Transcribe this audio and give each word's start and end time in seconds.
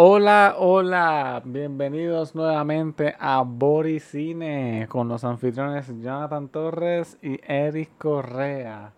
Hola, 0.00 0.54
hola, 0.58 1.42
bienvenidos 1.44 2.32
nuevamente 2.32 3.16
a 3.18 3.42
Boricine 3.42 4.86
con 4.88 5.08
los 5.08 5.24
anfitriones 5.24 5.88
Jonathan 5.88 6.48
Torres 6.50 7.18
y 7.20 7.40
Eric 7.42 7.98
Correa. 7.98 8.92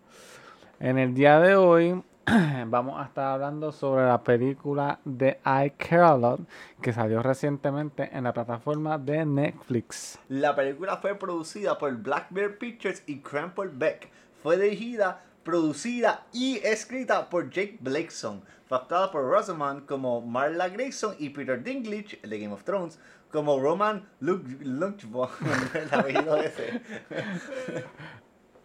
En 0.79 0.99
el 0.99 1.15
día 1.15 1.39
de 1.39 1.55
hoy 1.55 2.03
vamos 2.67 3.01
a 3.01 3.05
estar 3.05 3.33
hablando 3.33 3.71
sobre 3.71 4.05
la 4.05 4.21
película 4.21 4.99
de 5.03 5.39
I 5.43 5.71
Care 5.71 6.03
a 6.03 6.15
Lot 6.15 6.41
que 6.83 6.93
salió 6.93 7.23
recientemente 7.23 8.07
en 8.15 8.25
la 8.25 8.33
plataforma 8.33 8.99
de 8.99 9.25
Netflix. 9.25 10.19
La 10.29 10.55
película 10.55 10.97
fue 10.97 11.15
producida 11.15 11.79
por 11.79 11.91
Black 11.95 12.27
Bear 12.29 12.59
Pictures 12.59 13.01
y 13.07 13.21
Crampler 13.21 13.69
Beck. 13.69 14.07
Fue 14.43 14.55
dirigida, 14.55 15.23
producida 15.43 16.27
y 16.31 16.59
escrita 16.63 17.27
por 17.27 17.49
Jake 17.49 17.79
Blakeson. 17.79 18.43
Actuada 18.71 19.11
por 19.11 19.23
Rosamund 19.23 19.85
como 19.85 20.21
Marla 20.21 20.69
Grayson 20.69 21.15
y 21.19 21.29
Peter 21.29 21.61
Dinklage, 21.61 22.19
el 22.23 22.29
de 22.29 22.39
Game 22.39 22.53
of 22.53 22.63
Thrones, 22.63 22.99
como 23.29 23.59
Roman 23.59 24.07
Lunchbox. 24.21 25.33
el 25.75 25.93
apellido 25.93 26.37
ese. 26.37 26.81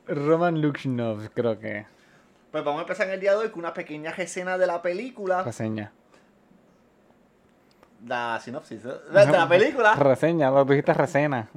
Roman 0.06 0.60
Luxnov, 0.60 1.28
creo 1.34 1.58
que. 1.58 1.86
Pues 2.52 2.64
vamos 2.64 2.78
a 2.78 2.82
empezar 2.82 3.08
en 3.08 3.14
el 3.14 3.20
día 3.20 3.32
de 3.32 3.38
hoy 3.38 3.48
con 3.50 3.60
una 3.60 3.74
pequeña 3.74 4.10
escena 4.12 4.56
de 4.56 4.66
la 4.68 4.80
película. 4.80 5.42
Reseña. 5.42 5.90
La 8.06 8.38
sinopsis 8.40 8.84
¿eh? 8.84 8.88
de 9.12 9.26
la 9.26 9.48
película. 9.48 9.94
Reseña, 9.94 10.50
lo 10.50 10.64
dijiste 10.64 10.94
reseña. 10.94 11.48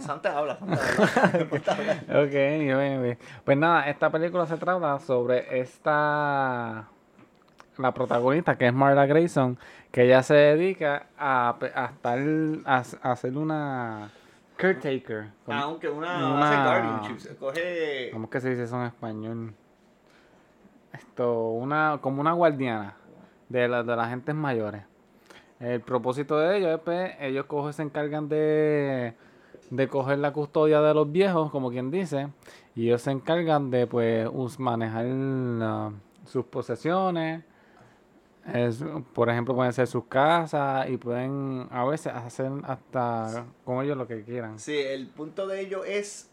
Santa 0.00 0.36
habla, 0.36 0.58
Santa 0.58 1.72
habla. 1.72 1.98
ok. 2.24 3.18
Pues 3.44 3.58
nada, 3.58 3.88
esta 3.88 4.10
película 4.10 4.46
se 4.46 4.56
trata 4.56 4.98
sobre 5.00 5.60
esta. 5.60 6.88
La 7.80 7.92
protagonista, 7.92 8.56
que 8.56 8.66
es 8.66 8.74
Marla 8.74 9.06
Grayson, 9.06 9.58
que 9.90 10.04
ella 10.04 10.22
se 10.22 10.34
dedica 10.34 11.06
a, 11.18 11.56
a 11.74 11.84
estar. 11.86 12.18
A, 12.66 12.82
a 13.02 13.12
hacer 13.12 13.36
una. 13.36 14.10
Caretaker. 14.56 15.28
Aunque 15.46 15.88
una. 15.88 16.34
una. 16.34 17.02
Coge. 17.38 18.10
¿Cómo 18.12 18.24
es 18.24 18.30
que 18.30 18.40
se 18.40 18.50
dice 18.50 18.64
eso 18.64 18.76
en 18.80 18.86
español? 18.86 19.54
Esto, 20.92 21.50
una. 21.50 21.98
Como 22.02 22.20
una 22.20 22.32
guardiana 22.32 22.94
de, 23.48 23.68
la, 23.68 23.82
de 23.82 23.96
las 23.96 24.08
gentes 24.10 24.34
mayores. 24.34 24.82
El 25.58 25.80
propósito 25.80 26.38
de 26.38 26.56
ellos 26.56 26.70
es, 26.70 26.80
pues, 26.80 27.12
ellos 27.20 27.44
cogen, 27.46 27.72
se 27.74 27.82
encargan 27.82 28.28
de, 28.30 29.14
de 29.68 29.88
coger 29.88 30.18
la 30.18 30.32
custodia 30.32 30.80
de 30.80 30.94
los 30.94 31.12
viejos, 31.12 31.50
como 31.50 31.70
quien 31.70 31.90
dice, 31.90 32.28
y 32.74 32.86
ellos 32.86 33.02
se 33.02 33.10
encargan 33.10 33.70
de, 33.70 33.86
pues, 33.86 34.58
manejar 34.58 35.06
sus 36.24 36.46
posesiones. 36.46 37.44
Es, 38.52 38.82
por 39.12 39.28
ejemplo, 39.28 39.54
pueden 39.54 39.72
ser 39.72 39.86
sus 39.86 40.04
casas 40.04 40.88
y 40.88 40.96
pueden 40.96 41.68
a 41.70 41.84
veces 41.84 42.12
hacer 42.12 42.50
hasta 42.64 43.46
con 43.64 43.84
ellos 43.84 43.96
lo 43.96 44.06
que 44.06 44.22
quieran. 44.22 44.58
Sí, 44.58 44.76
el 44.76 45.08
punto 45.08 45.46
de 45.46 45.60
ello 45.60 45.84
es 45.84 46.30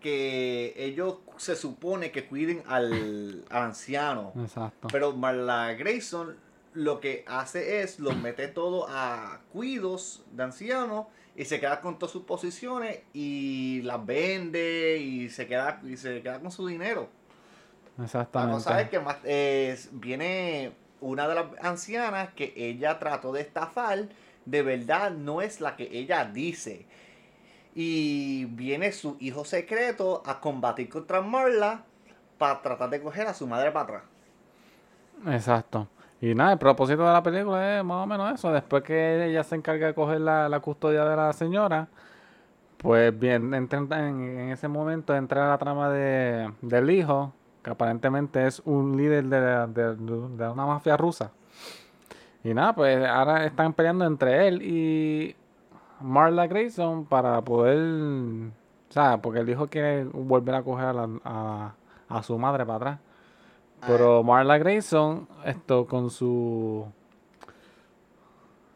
que 0.00 0.74
ellos 0.76 1.18
se 1.36 1.56
supone 1.56 2.10
que 2.10 2.26
cuiden 2.26 2.62
al, 2.66 3.44
al 3.50 3.62
anciano. 3.62 4.32
Exacto. 4.36 4.88
Pero 4.90 5.12
Marla 5.12 5.72
Grayson 5.74 6.36
lo 6.74 7.00
que 7.00 7.24
hace 7.26 7.82
es 7.82 8.00
lo 8.00 8.12
mete 8.12 8.48
todo 8.48 8.86
a 8.88 9.40
cuidos 9.52 10.24
de 10.32 10.42
ancianos 10.42 11.06
y 11.36 11.44
se 11.44 11.60
queda 11.60 11.80
con 11.80 11.98
todas 11.98 12.12
sus 12.12 12.24
posiciones 12.24 13.00
y 13.12 13.82
las 13.82 14.04
vende 14.04 14.98
y 14.98 15.28
se 15.30 15.46
queda 15.46 15.80
y 15.84 15.96
se 15.96 16.22
queda 16.22 16.40
con 16.40 16.50
su 16.50 16.66
dinero. 16.66 17.08
Exactamente. 18.02 18.52
La 18.52 18.58
cosa 18.58 18.80
es 18.80 18.88
que 18.88 19.00
más, 19.00 19.16
viene 19.92 20.72
una 21.02 21.28
de 21.28 21.34
las 21.34 21.46
ancianas 21.60 22.30
que 22.34 22.54
ella 22.56 22.98
trató 22.98 23.32
de 23.32 23.42
estafar, 23.42 24.08
de 24.46 24.62
verdad 24.62 25.10
no 25.10 25.42
es 25.42 25.60
la 25.60 25.76
que 25.76 25.88
ella 25.92 26.24
dice. 26.24 26.86
Y 27.74 28.46
viene 28.46 28.92
su 28.92 29.16
hijo 29.20 29.44
secreto 29.44 30.22
a 30.24 30.40
combatir 30.40 30.88
contra 30.88 31.20
Marla 31.20 31.84
para 32.38 32.62
tratar 32.62 32.90
de 32.90 33.02
coger 33.02 33.26
a 33.26 33.34
su 33.34 33.46
madre 33.46 33.70
para 33.70 33.84
atrás. 33.84 34.02
Exacto. 35.26 35.88
Y 36.20 36.34
nada, 36.34 36.52
el 36.52 36.58
propósito 36.58 37.04
de 37.04 37.12
la 37.12 37.22
película 37.22 37.78
es 37.78 37.84
más 37.84 38.04
o 38.04 38.06
menos 38.06 38.32
eso. 38.32 38.52
Después 38.52 38.82
que 38.84 39.26
ella 39.26 39.42
se 39.42 39.56
encarga 39.56 39.88
de 39.88 39.94
coger 39.94 40.20
la, 40.20 40.60
custodia 40.60 41.04
de 41.04 41.16
la 41.16 41.32
señora, 41.32 41.88
pues 42.76 43.16
bien, 43.18 43.52
en, 43.54 43.68
en, 43.72 44.50
ese 44.50 44.68
momento 44.68 45.14
entra 45.14 45.48
la 45.48 45.58
trama 45.58 45.90
de, 45.90 46.52
del 46.62 46.90
hijo, 46.90 47.32
que 47.62 47.70
aparentemente 47.70 48.46
es 48.46 48.60
un 48.64 48.96
líder 48.96 49.24
de, 49.26 49.94
de, 49.94 50.48
una 50.48 50.66
mafia 50.66 50.96
rusa. 50.96 51.30
Y 52.44 52.54
nada, 52.54 52.74
pues 52.74 53.06
ahora 53.06 53.46
están 53.46 53.72
peleando 53.72 54.04
entre 54.04 54.48
él 54.48 54.62
y 54.62 55.36
Marla 56.00 56.48
Grayson 56.48 57.04
para 57.04 57.40
poder, 57.42 57.78
o 57.78 58.92
sea, 58.92 59.18
porque 59.18 59.40
el 59.40 59.48
hijo 59.48 59.68
quiere 59.68 60.04
volver 60.04 60.56
a 60.56 60.62
coger 60.62 60.96
a, 60.96 61.08
a, 61.24 61.74
a 62.08 62.22
su 62.22 62.36
madre 62.38 62.66
para 62.66 62.76
atrás. 62.76 62.98
Pero 63.86 64.22
Marla 64.22 64.58
Grayson, 64.58 65.28
esto 65.44 65.86
con 65.86 66.10
su. 66.10 66.86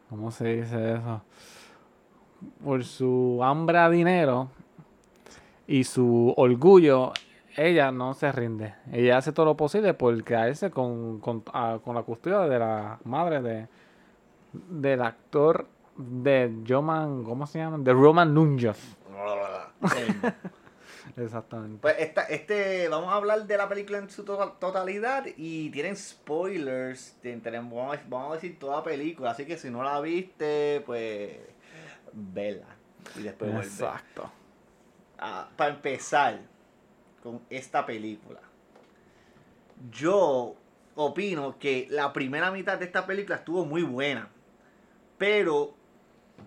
¿Cómo 0.09 0.31
se 0.31 0.47
dice 0.55 0.95
eso? 0.95 1.21
Por 2.63 2.83
su 2.83 3.39
hambre 3.41 3.77
a 3.77 3.89
dinero 3.89 4.49
y 5.65 5.83
su 5.83 6.33
orgullo, 6.35 7.13
ella 7.57 7.91
no 7.91 8.13
se 8.13 8.31
rinde. 8.31 8.75
Ella 8.91 9.17
hace 9.17 9.33
todo 9.33 9.45
lo 9.47 9.57
posible 9.57 9.93
por 9.93 10.23
quedarse 10.23 10.71
con, 10.71 11.19
con, 11.19 11.41
con 11.41 11.95
la 11.95 12.03
custodia 12.03 12.41
de 12.41 12.59
la 12.59 12.99
madre 13.03 13.41
de 13.41 13.67
del 14.53 15.01
actor 15.01 15.67
de 15.97 16.63
Joman, 16.67 17.23
¿cómo 17.23 17.47
se 17.47 17.59
llama? 17.59 17.77
De 17.79 17.91
Roman 17.93 18.33
Nunez. 18.33 18.77
Exactamente. 21.15 21.79
Pues 21.81 21.95
esta, 21.99 22.23
este, 22.23 22.89
vamos 22.89 23.11
a 23.11 23.15
hablar 23.15 23.45
de 23.45 23.57
la 23.57 23.67
película 23.67 23.97
en 23.97 24.09
su 24.09 24.23
totalidad 24.23 25.25
y 25.37 25.69
tienen 25.71 25.95
spoilers. 25.95 27.17
vamos, 27.49 28.31
a, 28.31 28.33
decir 28.35 28.59
toda 28.59 28.77
la 28.77 28.83
película, 28.83 29.31
así 29.31 29.45
que 29.45 29.57
si 29.57 29.69
no 29.69 29.83
la 29.83 29.99
viste, 30.01 30.83
pues 30.85 31.37
vela. 32.13 32.67
Y 33.17 33.23
después 33.23 33.51
Exacto. 33.55 34.29
Ah, 35.17 35.49
para 35.55 35.73
empezar 35.73 36.41
con 37.27 37.41
esta 37.49 37.85
película, 37.85 38.39
yo 39.91 40.55
opino 40.95 41.59
que 41.59 41.85
la 41.89 42.13
primera 42.13 42.51
mitad 42.51 42.77
de 42.77 42.85
esta 42.85 43.05
película 43.05 43.35
estuvo 43.35 43.65
muy 43.65 43.83
buena, 43.83 44.29
pero 45.17 45.75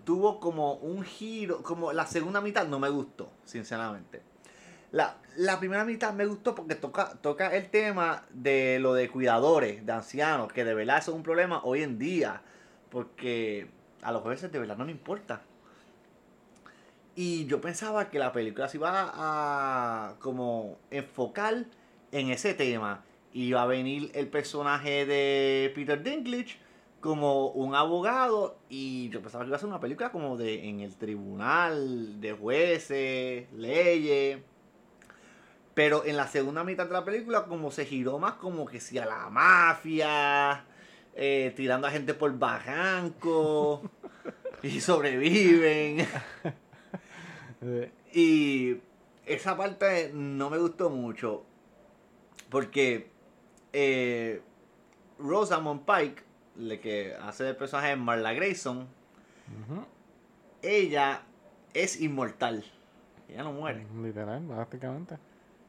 tuvo 0.03 0.39
como 0.39 0.73
un 0.73 1.03
giro, 1.03 1.61
como 1.61 1.93
la 1.93 2.07
segunda 2.07 2.41
mitad 2.41 2.67
no 2.67 2.79
me 2.79 2.89
gustó, 2.89 3.31
sinceramente. 3.45 4.23
La, 4.91 5.19
primera 5.59 5.85
mitad 5.85 6.13
me 6.13 6.25
gustó 6.25 6.55
porque 6.55 6.73
toca, 6.73 7.13
toca 7.21 7.55
el 7.55 7.69
tema 7.69 8.25
de 8.31 8.79
lo 8.79 8.95
de 8.95 9.07
cuidadores, 9.07 9.85
de 9.85 9.91
ancianos, 9.91 10.51
que 10.51 10.65
de 10.65 10.73
verdad 10.73 10.97
eso 10.97 11.11
es 11.11 11.17
un 11.17 11.23
problema 11.23 11.61
hoy 11.63 11.83
en 11.83 11.99
día, 11.99 12.41
porque 12.89 13.69
a 14.01 14.11
los 14.11 14.23
jueces 14.23 14.51
de 14.51 14.57
verdad 14.57 14.77
no 14.77 14.85
le 14.85 14.93
importa. 14.93 15.43
Y 17.23 17.45
yo 17.45 17.61
pensaba 17.61 18.09
que 18.09 18.17
la 18.17 18.31
película 18.31 18.67
se 18.67 18.77
iba 18.77 19.11
a, 19.13 20.15
como 20.21 20.79
enfocar 20.89 21.65
en 22.11 22.31
ese 22.31 22.55
tema. 22.55 23.03
Iba 23.31 23.61
a 23.61 23.67
venir 23.67 24.09
el 24.15 24.27
personaje 24.27 25.05
de 25.05 25.71
Peter 25.75 26.01
Dinklage 26.01 26.57
como 26.99 27.49
un 27.49 27.75
abogado 27.75 28.57
y 28.69 29.09
yo 29.09 29.21
pensaba 29.21 29.43
que 29.43 29.49
iba 29.49 29.57
a 29.57 29.59
ser 29.59 29.69
una 29.69 29.79
película 29.79 30.11
como 30.11 30.35
de 30.35 30.67
en 30.67 30.79
el 30.79 30.95
tribunal 30.95 32.19
de 32.19 32.31
jueces, 32.33 33.53
leyes 33.53 34.39
pero 35.75 36.03
en 36.03 36.17
la 36.17 36.25
segunda 36.27 36.63
mitad 36.63 36.87
de 36.87 36.93
la 36.93 37.05
película, 37.05 37.45
como 37.45 37.69
se 37.69 37.85
giró 37.85 38.17
más 38.17 38.33
como 38.33 38.65
que 38.65 38.79
si 38.79 38.97
a 38.97 39.05
la 39.05 39.29
mafia, 39.29 40.65
eh, 41.13 41.53
tirando 41.55 41.85
a 41.85 41.91
gente 41.91 42.15
por 42.15 42.35
barranco 42.39 43.83
y 44.63 44.81
sobreviven. 44.81 46.07
y 48.13 48.77
esa 49.25 49.55
parte 49.55 50.11
no 50.13 50.49
me 50.49 50.57
gustó 50.57 50.89
mucho. 50.89 51.43
Porque 52.49 53.09
eh, 53.73 54.41
Rosamund 55.19 55.85
Pike, 55.85 56.23
le 56.57 56.79
que 56.79 57.15
hace 57.15 57.49
el 57.49 57.55
personaje 57.55 57.89
de 57.89 57.95
Marla 57.95 58.33
Grayson, 58.33 58.87
ella 60.61 61.21
es 61.73 62.01
inmortal. 62.01 62.63
Ella 63.29 63.43
no 63.43 63.53
muere. 63.53 63.85
Literal, 64.01 64.43
prácticamente. 64.43 65.17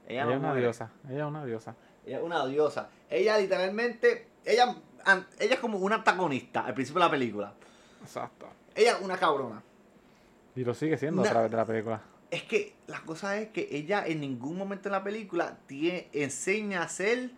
Ella, 0.09 0.29
es 0.31 0.37
una 0.37 0.55
diosa. 0.55 0.91
Ella 1.09 1.25
es 1.25 1.29
una 1.29 1.45
diosa. 1.45 1.77
Ella 2.05 2.19
es 2.19 2.23
una 2.25 2.47
diosa. 2.47 2.89
Ella 3.09 3.39
literalmente, 3.39 4.29
ella, 4.45 4.75
ella 5.39 5.55
es 5.55 5.61
como 5.61 5.79
una 5.79 5.97
antagonista 5.97 6.65
al 6.65 6.75
principio 6.75 7.01
de 7.01 7.07
la 7.07 7.11
película. 7.11 7.55
Exacto. 8.03 8.49
Ella 8.75 8.97
es 8.97 9.01
una 9.03 9.17
cabrona. 9.17 9.63
Y 10.55 10.65
lo 10.65 10.75
sigue 10.75 10.97
siendo 10.99 11.23
a 11.23 11.25
través 11.25 11.51
de 11.51 11.57
la 11.57 11.65
película. 11.65 12.03
Es 12.31 12.43
que 12.45 12.75
la 12.87 13.01
cosa 13.01 13.39
es 13.39 13.49
que 13.49 13.69
ella 13.73 14.05
en 14.07 14.21
ningún 14.21 14.57
momento 14.57 14.89
en 14.89 14.93
la 14.93 15.03
película 15.05 15.59
tiene, 15.67 16.09
enseña 16.13 16.83
a 16.83 16.89
ser 16.89 17.31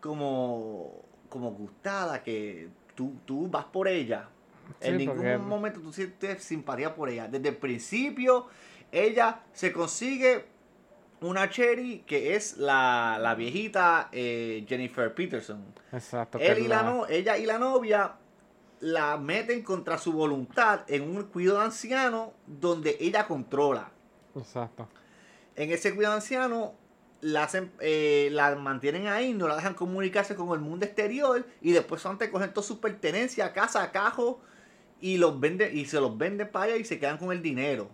como, 0.00 1.04
como 1.28 1.52
gustada, 1.52 2.22
que 2.22 2.68
tú, 2.94 3.14
tú 3.24 3.48
vas 3.48 3.64
por 3.66 3.88
ella. 3.88 4.28
en 4.80 4.96
ningún 4.96 5.16
porque- 5.16 5.38
momento 5.38 5.80
tú 5.80 5.92
sientes 5.92 6.42
simpatía 6.42 6.94
por 6.94 7.08
ella. 7.08 7.28
Desde 7.28 7.48
el 7.50 7.56
principio, 7.56 8.46
ella 8.90 9.40
se 9.52 9.72
consigue 9.72 10.44
una 11.20 11.48
Cherry 11.50 12.02
que 12.06 12.34
es 12.34 12.56
la, 12.56 13.18
la 13.20 13.34
viejita 13.34 14.08
eh, 14.12 14.64
Jennifer 14.68 15.14
Peterson. 15.14 15.64
Exacto. 15.92 16.38
Él 16.38 16.60
y 16.64 16.68
la 16.68 16.82
no- 16.82 17.06
ella 17.08 17.36
y 17.38 17.46
la 17.46 17.58
novia 17.58 18.12
la 18.82 19.16
meten 19.16 19.62
contra 19.62 19.96
su 19.96 20.12
voluntad 20.12 20.80
en 20.88 21.02
un 21.04 21.22
cuidado 21.26 21.60
de 21.60 21.66
anciano 21.66 22.32
donde 22.48 22.96
ella 22.98 23.28
controla. 23.28 23.92
Exacto. 24.34 24.88
En 25.54 25.70
ese 25.70 25.94
cuidado 25.94 26.14
de 26.14 26.20
anciano 26.20 26.74
la, 27.20 27.44
hacen, 27.44 27.70
eh, 27.78 28.28
la 28.32 28.56
mantienen 28.56 29.06
ahí, 29.06 29.34
no 29.34 29.46
la 29.46 29.54
dejan 29.54 29.74
comunicarse 29.74 30.34
con 30.34 30.50
el 30.50 30.58
mundo 30.58 30.84
exterior 30.84 31.46
y 31.60 31.70
después 31.70 32.04
antes 32.06 32.28
cogen 32.28 32.52
todas 32.52 32.66
sus 32.66 32.78
pertenencias, 32.78 33.52
casa, 33.52 33.92
cajo 33.92 34.40
y 35.00 35.16
los 35.16 35.38
venden 35.38 35.78
y 35.78 35.84
se 35.84 36.00
los 36.00 36.18
venden 36.18 36.50
para 36.50 36.64
allá 36.64 36.76
y 36.76 36.84
se 36.84 36.98
quedan 36.98 37.18
con 37.18 37.30
el 37.30 37.40
dinero. 37.40 37.88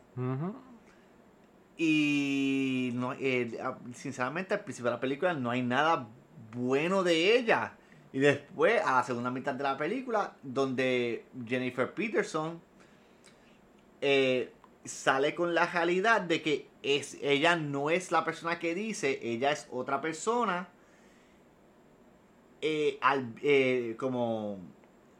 Y 1.76 2.92
no, 2.94 3.12
eh, 3.12 3.60
sinceramente 3.94 4.54
al 4.54 4.60
principio 4.60 4.90
de 4.90 4.96
la 4.96 5.00
película 5.00 5.34
no 5.34 5.50
hay 5.50 5.60
nada 5.60 6.08
bueno 6.50 7.02
de 7.02 7.36
ella. 7.36 7.77
Y 8.12 8.18
después, 8.20 8.80
a 8.84 8.96
la 8.96 9.04
segunda 9.04 9.30
mitad 9.30 9.54
de 9.54 9.62
la 9.64 9.76
película, 9.76 10.32
donde 10.42 11.24
Jennifer 11.46 11.92
Peterson 11.92 12.60
eh, 14.00 14.52
sale 14.84 15.34
con 15.34 15.54
la 15.54 15.66
realidad 15.66 16.22
de 16.22 16.40
que 16.40 16.68
es, 16.82 17.18
ella 17.20 17.56
no 17.56 17.90
es 17.90 18.10
la 18.10 18.24
persona 18.24 18.58
que 18.58 18.74
dice, 18.74 19.18
ella 19.22 19.52
es 19.52 19.68
otra 19.70 20.00
persona. 20.00 20.68
eh, 22.60 22.98
al- 23.00 23.34
eh, 23.42 23.94
como 23.98 24.58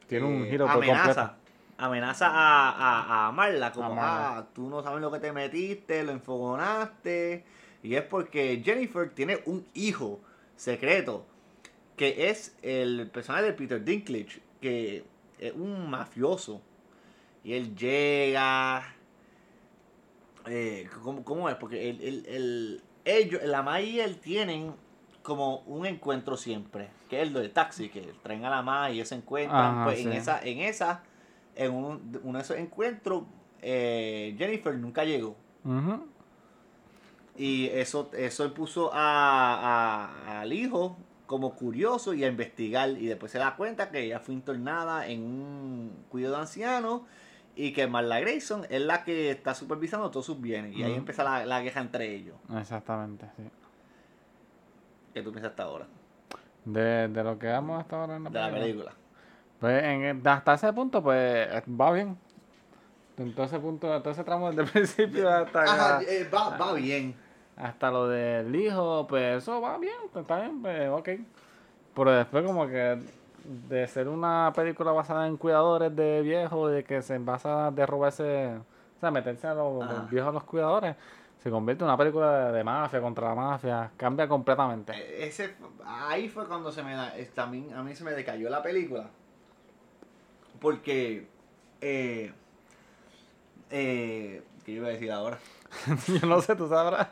Tiene 0.08 0.26
un 0.26 0.46
giro 0.48 0.68
amenaza. 0.68 1.04
completo. 1.04 1.34
Amenaza 1.80 2.26
a, 2.28 2.70
a, 2.72 3.28
a 3.28 3.32
Marla, 3.32 3.70
como, 3.70 3.94
ah, 4.02 4.46
tú 4.52 4.68
no 4.68 4.82
sabes 4.82 5.00
lo 5.00 5.12
que 5.12 5.20
te 5.20 5.30
metiste, 5.30 6.02
lo 6.02 6.10
enfogonaste. 6.10 7.44
Y 7.84 7.94
es 7.94 8.02
porque 8.02 8.60
Jennifer 8.64 9.08
tiene 9.10 9.40
un 9.46 9.64
hijo 9.74 10.18
secreto, 10.56 11.24
que 11.98 12.30
es 12.30 12.56
el 12.62 13.10
personaje 13.10 13.44
de 13.44 13.52
Peter 13.52 13.84
Dinklage, 13.84 14.40
que 14.62 15.04
es 15.38 15.52
un 15.52 15.90
mafioso. 15.90 16.62
Y 17.44 17.52
él 17.52 17.76
llega... 17.76 18.94
Eh, 20.46 20.88
¿cómo, 21.02 21.24
cómo 21.24 21.48
es? 21.50 21.56
Porque 21.56 21.90
el, 21.90 22.00
el, 22.00 22.26
el- 22.26 22.82
ellos, 23.04 23.42
la 23.44 23.62
Mai 23.62 23.88
y 23.90 24.00
él 24.00 24.16
tienen 24.18 24.72
como 25.22 25.58
un 25.60 25.84
encuentro 25.86 26.36
siempre, 26.36 26.88
que 27.10 27.20
es 27.20 27.28
el 27.28 27.34
del 27.34 27.50
taxi, 27.52 27.88
que 27.90 28.00
traen 28.22 28.44
a 28.44 28.50
la 28.50 28.62
Mai 28.62 28.92
y 28.92 28.96
ellos 28.96 29.08
se 29.08 29.14
encuentran. 29.16 29.60
Ajá, 29.74 29.84
pues 29.84 29.98
en 30.00 30.12
esa, 30.18 30.40
en 30.42 30.60
esa, 30.60 31.02
en 31.54 31.72
un- 31.72 32.20
uno 32.22 32.38
de 32.38 32.44
esos 32.44 32.56
encuentros, 32.56 33.24
eh, 33.60 34.34
Jennifer 34.38 34.74
nunca 34.78 35.04
llegó. 35.04 35.36
Y 37.36 37.66
eso, 37.68 38.10
eso 38.16 38.52
puso 38.54 38.90
a, 38.92 40.06
a- 40.34 40.40
al 40.40 40.52
hijo 40.52 40.96
como 41.28 41.54
curioso 41.54 42.14
y 42.14 42.24
a 42.24 42.26
investigar. 42.26 42.88
Y 42.90 43.06
después 43.06 43.30
se 43.30 43.38
da 43.38 43.54
cuenta 43.54 43.90
que 43.92 44.00
ella 44.02 44.18
fue 44.18 44.34
internada 44.34 45.06
en 45.06 45.22
un 45.22 46.04
cuidado 46.08 46.34
de 46.34 46.40
ancianos 46.40 47.02
y 47.54 47.72
que 47.72 47.86
Marla 47.86 48.18
Grayson 48.18 48.66
es 48.70 48.80
la 48.80 49.04
que 49.04 49.30
está 49.30 49.54
supervisando 49.54 50.10
todos 50.10 50.26
sus 50.26 50.40
bienes. 50.40 50.74
Y 50.74 50.82
ahí 50.82 50.94
empieza 50.94 51.22
la, 51.22 51.44
la 51.46 51.62
queja 51.62 51.80
entre 51.80 52.12
ellos. 52.14 52.34
Exactamente, 52.58 53.26
sí. 53.36 53.44
que 55.14 55.22
tú 55.22 55.30
piensas 55.30 55.50
hasta 55.50 55.64
ahora? 55.64 55.86
De, 56.64 57.08
de 57.08 57.24
lo 57.24 57.38
que 57.38 57.46
vamos 57.48 57.80
hasta 57.80 58.00
ahora 58.00 58.16
en 58.16 58.24
la 58.24 58.30
De 58.30 58.38
la 58.40 58.50
película. 58.50 58.62
película. 58.62 58.92
Pues 59.60 59.84
en, 59.84 60.26
hasta 60.26 60.54
ese 60.54 60.72
punto, 60.72 61.02
pues 61.02 61.48
va 61.68 61.92
bien. 61.92 62.16
En 63.16 63.34
todo 63.34 63.46
ese 63.46 63.58
punto, 63.58 64.00
todo 64.00 64.12
ese 64.12 64.22
tramo 64.24 64.48
desde 64.50 64.62
el 64.62 64.68
principio 64.72 65.28
hasta, 65.28 65.62
Ajá, 65.62 66.02
eh, 66.02 66.28
va, 66.32 66.56
va 66.56 66.72
bien. 66.74 67.14
Hasta 67.58 67.90
lo 67.90 68.08
del 68.08 68.54
hijo, 68.54 69.06
pues 69.08 69.38
eso 69.42 69.60
va 69.60 69.78
bien, 69.78 69.96
pues, 70.12 70.22
está 70.22 70.40
bien, 70.40 70.62
pues 70.62 70.88
ok. 70.88 71.08
Pero 71.94 72.12
después 72.12 72.44
como 72.44 72.66
que 72.68 72.98
de 73.68 73.88
ser 73.88 74.08
una 74.08 74.52
película 74.54 74.92
basada 74.92 75.26
en 75.26 75.36
cuidadores 75.36 75.94
de 75.94 76.22
viejos, 76.22 76.70
de 76.70 76.84
que 76.84 77.02
se 77.02 77.18
basa 77.18 77.70
de 77.70 77.84
robarse, 77.84 78.54
o 78.56 79.00
sea, 79.00 79.10
meterse 79.10 79.46
a 79.46 79.54
los, 79.54 79.82
Ajá. 79.82 80.06
viejos 80.10 80.28
a 80.28 80.32
los 80.32 80.44
cuidadores, 80.44 80.94
se 81.42 81.50
convierte 81.50 81.82
en 81.82 81.88
una 81.88 81.96
película 81.96 82.52
de, 82.52 82.62
mafia 82.62 83.00
contra 83.00 83.28
la 83.28 83.34
mafia, 83.34 83.90
cambia 83.96 84.28
completamente. 84.28 84.92
Eh, 84.92 85.26
Ese, 85.26 85.54
ahí 85.84 86.28
fue 86.28 86.46
cuando 86.46 86.70
se 86.70 86.82
me 86.82 86.94
también 87.34 87.72
a 87.74 87.82
mí 87.82 87.94
se 87.94 88.04
me 88.04 88.12
decayó 88.12 88.48
la 88.48 88.62
película. 88.62 89.08
Porque, 90.60 91.28
eh, 91.80 92.32
eh, 93.70 94.42
¿qué 94.64 94.72
iba 94.72 94.88
a 94.88 94.90
decir 94.90 95.10
ahora? 95.10 95.38
Yo 96.20 96.26
no 96.26 96.40
sé, 96.40 96.56
tú 96.56 96.68
sabrás. 96.68 97.08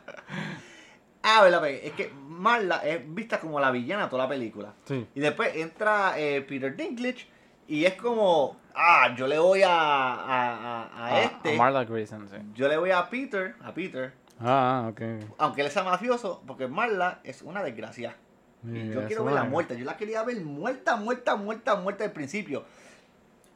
Ah, 1.23 1.41
verdad, 1.43 1.67
es 1.67 1.91
que 1.93 2.11
Marla 2.27 2.77
es 2.77 3.01
vista 3.13 3.39
como 3.39 3.59
la 3.59 3.71
villana 3.71 4.09
toda 4.09 4.23
la 4.23 4.29
película. 4.29 4.73
Sí. 4.85 5.05
Y 5.15 5.19
después 5.19 5.55
entra 5.55 6.17
eh, 6.17 6.41
Peter 6.41 6.75
Dinklage 6.75 7.27
y 7.67 7.83
es 7.85 7.95
como, 7.95 8.57
ah, 8.75 9.13
yo 9.17 9.27
le 9.27 9.37
voy 9.39 9.61
a, 9.63 9.69
a, 9.71 10.83
a- 10.85 11.05
a 11.07 11.21
este, 11.23 11.53
A 11.55 11.57
Marla 11.57 11.83
Grayson, 11.83 12.29
sí. 12.29 12.37
yo 12.53 12.67
le 12.69 12.77
voy 12.77 12.91
a 12.91 13.09
Peter, 13.09 13.55
a 13.61 13.73
Peter, 13.73 14.13
Ah, 14.39 14.87
ok. 14.91 15.01
aunque 15.39 15.61
él 15.63 15.69
sea 15.71 15.83
mafioso, 15.83 16.41
porque 16.47 16.67
Marla 16.67 17.19
es 17.23 17.41
una 17.41 17.61
desgracia. 17.63 18.15
Y 18.63 18.89
yo 18.89 19.05
quiero 19.05 19.23
verla 19.23 19.43
muerta. 19.43 19.75
Yo 19.75 19.85
la 19.85 19.95
quería 19.97 20.23
ver 20.23 20.41
muerta, 20.41 20.95
muerta, 20.97 21.35
muerta, 21.35 21.75
muerta 21.75 22.03
al 22.03 22.11
principio. 22.11 22.65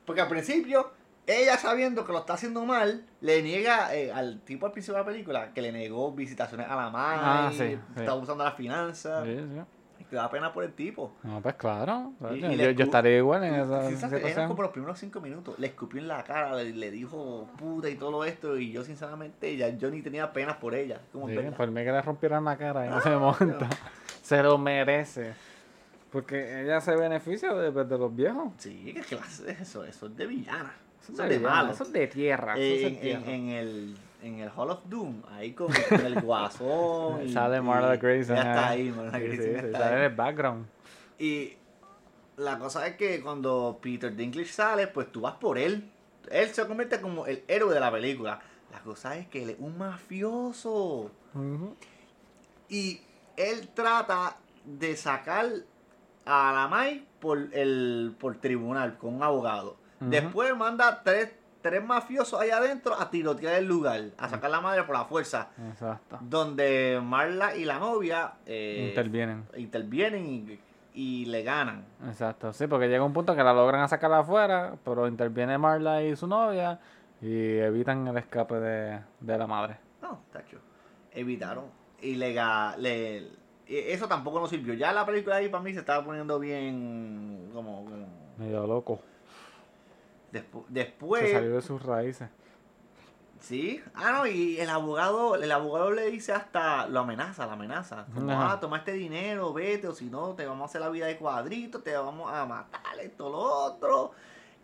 Porque 0.06 0.22
al 0.22 0.28
principio, 0.30 0.92
ella 1.28 1.58
sabiendo 1.58 2.04
que 2.06 2.12
lo 2.12 2.20
está 2.20 2.34
haciendo 2.34 2.66
mal, 2.66 3.06
le 3.22 3.42
niega 3.44 3.94
eh, 3.96 4.12
al 4.12 4.42
tipo 4.42 4.66
al 4.66 4.72
principio 4.72 4.96
de 4.96 5.00
la 5.02 5.06
película 5.06 5.54
que 5.54 5.62
le 5.62 5.72
negó 5.72 6.12
visitaciones 6.14 6.68
a 6.68 6.76
la 6.76 6.90
madre, 6.90 7.20
Ah, 7.24 7.50
sí, 7.52 7.58
sí. 7.58 7.80
estaba 7.96 8.16
usando 8.16 8.44
las 8.44 8.56
finanzas. 8.56 9.24
Sí. 9.26 9.38
Y 10.00 10.04
te 10.06 10.16
da 10.16 10.30
pena 10.32 10.52
por 10.52 10.64
el 10.64 10.74
tipo. 10.74 11.14
No, 11.22 11.40
pues 11.42 11.54
claro. 11.56 12.12
Y- 12.34 12.40
yo, 12.58 12.70
y 12.72 12.76
yo 12.76 12.84
estaría 12.86 13.18
igual 13.18 13.44
en 13.44 13.54
esa. 13.54 13.88
Era 13.88 13.98
situación. 14.10 14.48
como 14.48 14.64
los 14.64 14.72
primeros 14.72 14.98
cinco 15.00 15.22
minutos. 15.22 15.58
Le 15.60 15.68
escupió 15.68 16.02
en 16.02 16.08
la 16.08 16.24
cara, 16.24 16.56
le, 16.56 16.72
le 16.74 16.90
dijo 16.90 17.48
puta 17.58 17.88
y 17.88 17.96
todo 17.96 18.26
esto. 18.26 18.58
Y 18.58 18.72
yo, 18.72 18.84
sinceramente, 18.84 19.56
ya 19.56 19.70
yo 19.70 19.92
ni 19.92 20.02
tenía 20.02 20.34
penas 20.34 20.58
por 20.58 20.74
ella. 20.74 21.02
Como 21.14 21.28
por 21.56 21.68
mí 21.70 21.84
que 21.84 21.92
le 21.92 22.02
rompieran 22.02 22.44
la 22.46 22.58
cara 22.58 22.88
en 22.88 22.94
ese 22.98 23.10
Ah, 23.10 23.20
momento. 23.20 23.66
Se 24.24 24.42
lo 24.42 24.58
merece. 24.58 25.34
Porque 26.12 26.62
ella 26.64 26.82
se 26.82 26.96
beneficia 26.96 27.54
de, 27.54 27.72
pues, 27.72 27.88
de 27.88 27.98
los 27.98 28.14
viejos. 28.14 28.50
Sí, 28.58 28.92
qué 28.94 29.02
clase 29.02 29.44
de 29.44 29.52
eso. 29.54 29.86
Eso 29.86 30.08
es 30.08 30.18
de 30.18 30.26
villana. 30.26 30.74
Es 31.12 31.18
de 31.18 31.24
de 31.30 31.38
villano, 31.38 31.56
malo. 31.56 31.72
Eso 31.74 31.84
es 31.84 31.94
de 31.94 32.08
tierra. 32.08 32.54
es 32.54 32.60
de 32.60 32.88
en, 32.88 32.96
en, 32.96 33.02
tierra. 33.02 33.32
en 33.32 33.50
el, 33.50 33.98
en 34.24 34.40
el 34.40 34.50
Hall 34.56 34.70
of 34.72 34.80
Doom, 34.86 35.22
ahí 35.32 35.54
con, 35.54 35.68
con 35.90 36.06
el 36.06 36.22
guasón. 36.22 37.24
y- 37.28 37.34
Sale 37.34 37.62
Marla 37.62 37.98
Grayson. 37.98 38.36
Ya 38.36 38.42
está 38.42 38.70
ahí. 38.70 38.90
Marla 38.92 39.20
Grayson 39.20 39.46
sí, 39.46 39.52
sí, 39.52 39.56
está 39.66 39.80
sale 39.80 39.92
en 39.94 40.00
ahí. 40.00 40.06
el 40.08 40.16
background. 40.16 40.66
Y 41.20 41.54
la 42.38 42.58
cosa 42.60 42.88
es 42.88 42.96
que 42.96 43.22
cuando 43.22 43.80
Peter 43.82 44.16
Dinklage 44.16 44.52
sale, 44.52 44.88
pues 44.88 45.12
tú 45.12 45.22
vas 45.22 45.36
por 45.36 45.58
él. 45.58 45.90
Él 46.30 46.50
se 46.50 46.66
convierte 46.68 47.02
como 47.02 47.26
el 47.26 47.44
héroe 47.48 47.74
de 47.74 47.80
la 47.80 47.92
película. 47.92 48.40
La 48.72 48.80
cosa 48.80 49.18
es 49.18 49.28
que 49.28 49.44
él 49.44 49.50
es 49.52 49.56
un 49.60 49.78
mafioso. 49.78 51.12
Ujú. 51.34 51.76
Y 52.70 53.02
él 53.36 53.68
trata 53.74 54.38
de 54.66 54.96
sacar 54.96 55.48
a 56.26 56.54
la 56.54 56.68
Mai 56.68 57.06
por 57.20 57.50
el 57.54 58.16
por 58.20 58.38
tribunal 58.38 58.98
con 58.98 59.16
un 59.16 59.24
abogado. 59.24 59.76
Después 60.02 60.56
manda 60.58 61.04
tres, 61.04 61.34
tres 61.62 61.84
mafiosos 61.84 62.40
allá 62.42 62.58
adentro 62.58 62.94
a 63.00 63.10
tirotear 63.10 63.56
el 63.56 63.66
lugar, 63.68 64.02
a 64.18 64.28
sacar 64.30 64.46
a 64.48 64.50
la 64.50 64.62
madre 64.62 64.84
por 64.84 64.96
la 64.96 65.06
fuerza. 65.06 65.50
Exacto. 65.70 66.18
Donde 66.22 67.00
Marla 67.04 67.56
y 67.56 67.66
la 67.66 67.78
novia 67.80 68.34
eh, 68.46 68.88
Intervienen. 68.90 69.46
intervienen 69.56 70.26
y, 70.26 70.60
y 70.94 71.26
le 71.26 71.44
ganan. 71.44 71.86
Exacto. 72.08 72.52
Sí, 72.52 72.68
porque 72.68 72.88
llega 72.88 73.04
un 73.04 73.14
punto 73.14 73.36
que 73.36 73.44
la 73.44 73.54
logran 73.54 73.88
sacar 73.88 74.12
afuera, 74.12 74.74
pero 74.84 75.08
interviene 75.08 75.58
Marla 75.58 76.02
y 76.04 76.16
su 76.16 76.26
novia 76.28 76.80
y 77.22 77.58
evitan 77.58 78.08
el 78.08 78.18
escape 78.18 78.56
de, 78.56 79.00
de 79.20 79.38
la 79.38 79.46
madre. 79.48 79.78
No, 80.02 80.20
tacho. 80.34 80.58
Evitaron. 81.14 81.66
Y 82.02 82.16
le, 82.16 82.34
le- 82.80 83.28
y 83.68 83.76
eso 83.78 84.08
tampoco 84.08 84.40
nos 84.40 84.50
sirvió. 84.50 84.74
Ya 84.74 84.92
la 84.92 85.06
película 85.06 85.36
ahí 85.36 85.48
para 85.48 85.64
mí 85.64 85.72
se 85.74 85.80
estaba 85.82 86.04
poniendo 86.04 86.40
bien 86.40 87.52
como, 87.54 87.86
como 87.86 88.08
Medio 88.38 88.66
loco. 88.66 89.00
Despu- 90.32 90.66
Se 90.68 90.74
después 90.74 91.32
salió 91.32 91.56
de 91.56 91.62
sus 91.62 91.82
raíces. 91.84 92.30
Sí, 93.40 93.82
ah, 93.96 94.12
no, 94.12 94.28
y 94.28 94.60
el 94.60 94.70
abogado, 94.70 95.34
el 95.36 95.52
abogado 95.52 95.90
le 95.92 96.12
dice 96.12 96.32
hasta, 96.32 96.86
lo 96.88 97.00
amenaza, 97.00 97.48
la 97.48 97.54
amenaza. 97.54 98.06
Como, 98.14 98.32
Ajá. 98.32 98.54
ah, 98.54 98.60
toma 98.60 98.78
este 98.78 98.94
dinero, 98.94 99.52
vete, 99.52 99.88
o 99.88 99.96
si 99.96 100.06
no, 100.12 100.36
te 100.36 100.46
vamos 100.46 100.62
a 100.62 100.66
hacer 100.66 100.82
la 100.82 100.90
vida 100.90 101.08
de 101.08 101.18
cuadrito, 101.18 101.82
te 101.82 101.98
vamos 101.98 102.32
a 102.32 102.46
matar, 102.46 103.00
esto, 103.02 103.30
lo 103.32 103.40
otro. 103.40 104.12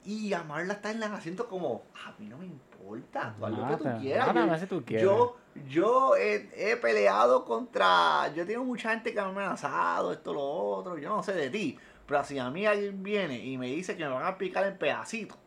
Y 0.05 0.31
a 0.33 0.43
Marla 0.43 0.73
está 0.73 0.91
en 0.91 0.97
el 0.97 1.03
asiento 1.11 1.47
como, 1.47 1.85
a 2.05 2.13
mí 2.19 2.27
no 2.27 2.37
me 2.37 2.45
importa, 2.45 3.33
tú 3.35 3.45
haz 3.45 3.51
lo 3.51 3.57
que 3.67 3.77
tú 3.77 3.83
quieras. 3.99 4.27
Yo, 4.27 4.33
tú 4.67 5.59
yo, 5.65 6.11
yo 6.11 6.15
he, 6.15 6.49
he 6.71 6.77
peleado 6.77 7.45
contra, 7.45 8.31
yo 8.35 8.45
tengo 8.45 8.63
mucha 8.63 8.91
gente 8.91 9.09
que 9.09 9.15
me 9.19 9.25
ha 9.25 9.29
amenazado, 9.29 10.13
esto, 10.13 10.33
lo 10.35 10.43
otro, 10.43 10.99
yo 10.99 11.09
no 11.09 11.23
sé 11.23 11.33
de 11.33 11.49
ti. 11.49 11.79
Pero 12.05 12.23
si 12.23 12.37
a 12.37 12.49
mí 12.51 12.65
alguien 12.67 13.01
viene 13.01 13.43
y 13.43 13.57
me 13.57 13.67
dice 13.67 13.97
que 13.97 14.05
me 14.05 14.11
van 14.11 14.23
a 14.23 14.37
picar 14.37 14.65
en 14.67 14.77
pedacitos, 14.77 15.37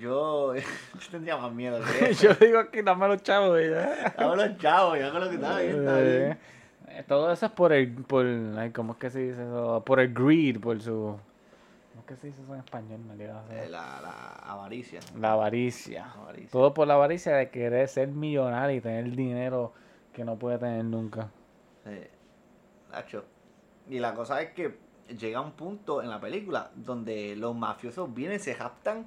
yo, 0.00 0.54
yo 0.54 0.62
tendría 1.10 1.36
más 1.36 1.52
miedo. 1.52 1.80
que. 2.00 2.14
Yo 2.20 2.34
digo 2.34 2.70
que 2.70 2.82
dame 2.82 3.08
los 3.08 3.22
chavos 3.22 3.60
ya. 3.60 4.14
Dame 4.16 4.36
los 4.48 4.58
chavos, 4.58 4.98
yo 4.98 5.06
hago 5.06 5.18
lo 5.18 5.28
que 5.28 5.34
está 5.36 5.58
bien, 5.58 5.78
está 5.78 6.00
bien. 6.00 6.38
Eh, 6.88 7.04
Todo 7.08 7.32
eso 7.32 7.46
es 7.46 7.52
por 7.52 7.72
el, 7.72 7.92
por, 7.92 8.26
ay, 8.58 8.70
¿cómo 8.70 8.92
es 8.92 8.98
que 8.98 9.10
se 9.10 9.18
dice 9.20 9.42
eso? 9.42 9.82
Por 9.84 9.98
el 10.00 10.12
greed, 10.12 10.60
por 10.60 10.80
su, 10.80 10.92
¿cómo 10.92 12.00
es 12.00 12.06
que 12.06 12.16
se 12.16 12.26
dice 12.28 12.42
eso 12.42 12.54
en 12.54 12.60
español? 12.60 13.00
sea? 13.16 13.42
Eh, 13.50 13.68
La, 13.70 14.00
la 14.02 14.28
avaricia. 14.44 15.00
La 15.18 15.32
avaricia. 15.32 16.12
avaricia. 16.12 16.50
Todo 16.50 16.74
por 16.74 16.86
la 16.86 16.94
avaricia 16.94 17.34
de 17.34 17.50
querer 17.50 17.88
ser 17.88 18.08
millonario 18.08 18.76
y 18.76 18.80
tener 18.80 19.10
dinero 19.10 19.72
que 20.12 20.24
no 20.24 20.36
puede 20.36 20.58
tener 20.58 20.84
nunca. 20.84 21.28
Sí. 21.84 21.98
Nacho. 22.92 23.24
Y 23.88 23.98
la 23.98 24.14
cosa 24.14 24.40
es 24.42 24.50
que 24.52 24.76
llega 25.18 25.40
un 25.40 25.52
punto 25.52 26.02
en 26.02 26.10
la 26.10 26.20
película 26.20 26.70
donde 26.74 27.34
los 27.36 27.56
mafiosos 27.56 28.12
vienen 28.14 28.38
se 28.38 28.54
japtan 28.54 29.00
a 29.00 29.06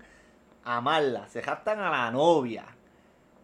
amarla, 0.65 1.27
se 1.29 1.41
japtan 1.41 1.79
a 1.79 1.89
la 1.89 2.11
novia. 2.11 2.65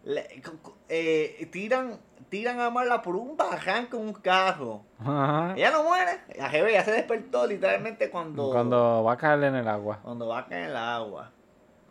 Le- 0.04 0.42
eh, 0.88 1.48
tiran, 1.52 1.98
tiran 2.28 2.58
a 2.60 2.66
amarla 2.66 3.00
por 3.02 3.14
un 3.16 3.36
baján 3.36 3.86
con 3.86 4.00
un 4.00 4.12
carro. 4.12 4.82
Ajá. 5.00 5.54
Ella 5.56 5.70
no 5.70 5.84
muere. 5.84 6.20
La 6.36 6.48
jeve 6.50 6.72
ya 6.72 6.84
se 6.84 6.90
despertó 6.92 7.46
literalmente 7.46 8.10
cuando, 8.10 8.50
Cuando 8.50 9.04
va 9.04 9.12
a 9.12 9.16
caer 9.16 9.44
en 9.44 9.54
el 9.54 9.68
agua. 9.68 10.00
cuando 10.02 10.26
va 10.28 10.40
a 10.40 10.46
caer 10.46 10.64
en 10.64 10.70
el 10.70 10.76
agua. 10.76 11.30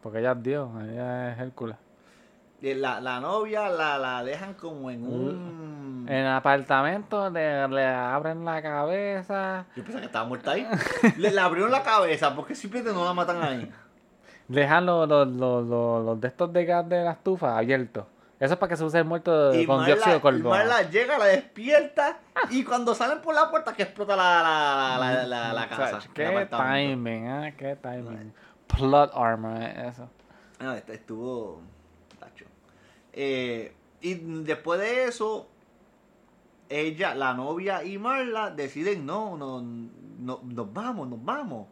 Porque 0.04 0.20
ella 0.20 0.32
es 0.34 0.44
Dios, 0.44 0.70
ella 0.84 1.32
es 1.34 1.40
Hércules. 1.40 1.78
La, 2.62 3.00
la 3.00 3.20
novia 3.20 3.70
la, 3.70 3.98
la 3.98 4.24
dejan 4.24 4.54
como 4.54 4.92
en 4.92 5.04
un... 5.04 6.06
En 6.08 6.16
el 6.16 6.28
apartamento 6.28 7.30
le, 7.30 7.68
le 7.70 7.86
abren 7.88 8.44
la 8.44 8.62
cabeza, 8.62 9.66
Yo 9.76 9.84
pensaba 9.84 10.02
que 10.02 10.06
estaba 10.08 10.26
muerta 10.26 10.52
ahí. 10.52 10.68
Le, 11.18 11.32
le 11.32 11.40
abrieron 11.42 11.72
la 11.72 11.82
cabeza 11.84 12.36
porque 12.36 12.54
simplemente 12.54 12.94
no 12.94 13.06
la 13.06 13.14
matan 13.14 13.42
ahí. 13.42 13.72
Dejan 14.52 14.86
los, 14.86 15.08
los, 15.08 15.28
los, 15.28 15.66
los, 15.68 16.22
de 16.22 16.28
estos 16.28 16.52
de 16.54 16.66
gas 16.66 16.88
de 16.88 17.04
la 17.04 17.12
estufa 17.12 17.58
abiertos. 17.58 18.06
Eso 18.40 18.54
es 18.56 18.60
para 18.60 18.72
que 18.72 18.76
se 18.76 18.84
use 18.84 18.98
el 18.98 19.06
muerto 19.06 19.54
Y 19.54 19.68
con 19.68 19.86
dióxido 19.86 20.16
de 20.16 20.20
Marla, 20.20 20.40
y 20.40 20.42
carbono. 20.42 20.50
Marla 20.50 20.90
llega, 20.90 21.18
la 21.20 21.26
despierta 21.26 22.18
y 22.50 22.64
cuando 22.64 22.96
salen 22.96 23.22
por 23.22 23.36
la 23.36 23.52
puerta 23.52 23.74
que 23.74 23.84
explota 23.84 24.16
la, 24.16 24.98
la, 25.00 25.14
la, 25.14 25.28
la, 25.28 25.54
la 25.54 25.70
casa. 25.70 25.98
El 25.98 26.14
Qué 26.14 26.48
timing, 26.50 27.28
¿eh? 27.28 27.56
Qué 27.56 27.76
timing. 27.76 28.34
Plot 28.66 29.12
armor, 29.14 29.62
¿eh? 29.62 29.90
eso. 29.90 30.10
No, 30.60 30.74
este 30.74 30.96
estuvo 30.96 31.62
tacho. 32.20 32.46
Eh, 33.14 33.76
y 34.02 34.16
después 34.16 34.80
de 34.80 35.04
eso, 35.04 35.48
ella, 36.68 37.14
la 37.14 37.36
novia 37.36 37.84
y 37.84 38.00
Marla 38.00 38.50
deciden, 38.50 39.06
no, 39.06 39.38
no, 39.38 39.62
no 39.62 40.40
nos 40.44 40.74
vamos, 40.74 41.08
nos 41.08 41.24
vamos. 41.24 41.68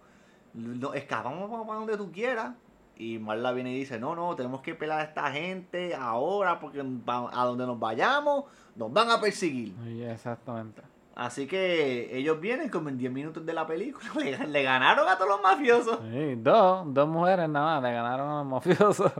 No, 0.53 0.93
escapamos 0.93 1.50
para, 1.50 1.63
para 1.63 1.79
donde 1.79 1.98
tú 1.98 2.12
quieras. 2.12 2.51
Y 2.99 3.17
Marla 3.17 3.53
viene 3.53 3.71
y 3.71 3.79
dice, 3.79 3.97
no, 3.97 4.13
no, 4.13 4.35
tenemos 4.35 4.61
que 4.61 4.75
pelar 4.75 4.99
a 4.99 5.03
esta 5.03 5.31
gente 5.31 5.95
ahora 5.95 6.59
porque 6.59 6.79
a 6.81 7.45
donde 7.45 7.65
nos 7.65 7.79
vayamos 7.79 8.43
nos 8.75 8.93
van 8.93 9.09
a 9.09 9.19
perseguir. 9.19 9.73
Sí, 9.83 10.03
exactamente. 10.03 10.81
Así 11.15 11.47
que 11.47 12.15
ellos 12.17 12.39
vienen 12.39 12.69
como 12.69 12.87
en 12.89 12.97
10 12.97 13.11
minutos 13.11 13.45
de 13.45 13.53
la 13.53 13.65
película. 13.65 14.05
Le, 14.15 14.37
le 14.47 14.63
ganaron 14.63 15.07
a 15.07 15.15
todos 15.17 15.29
los 15.29 15.41
mafiosos. 15.41 15.99
Sí, 16.11 16.35
dos, 16.35 16.93
dos 16.93 17.07
mujeres 17.09 17.49
nada 17.49 17.75
más 17.75 17.83
le 17.83 17.91
ganaron 17.93 18.29
a 18.29 18.37
los 18.37 18.45
mafiosos. 18.45 19.11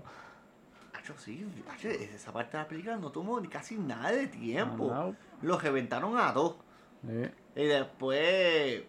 Acho, 0.94 1.14
sí, 1.18 1.46
acho, 1.74 1.88
esa 1.90 2.32
parte 2.32 2.56
de 2.58 2.64
la 2.64 2.70
película 2.70 2.98
no 2.98 3.12
tomó 3.12 3.40
ni 3.40 3.48
casi 3.48 3.76
nada 3.78 4.12
de 4.12 4.28
tiempo. 4.28 4.88
No, 4.94 5.16
Los 5.42 5.62
reventaron 5.64 6.18
a 6.18 6.32
dos. 6.32 6.56
sí. 7.06 7.30
Y 7.56 7.66
después. 7.66 8.84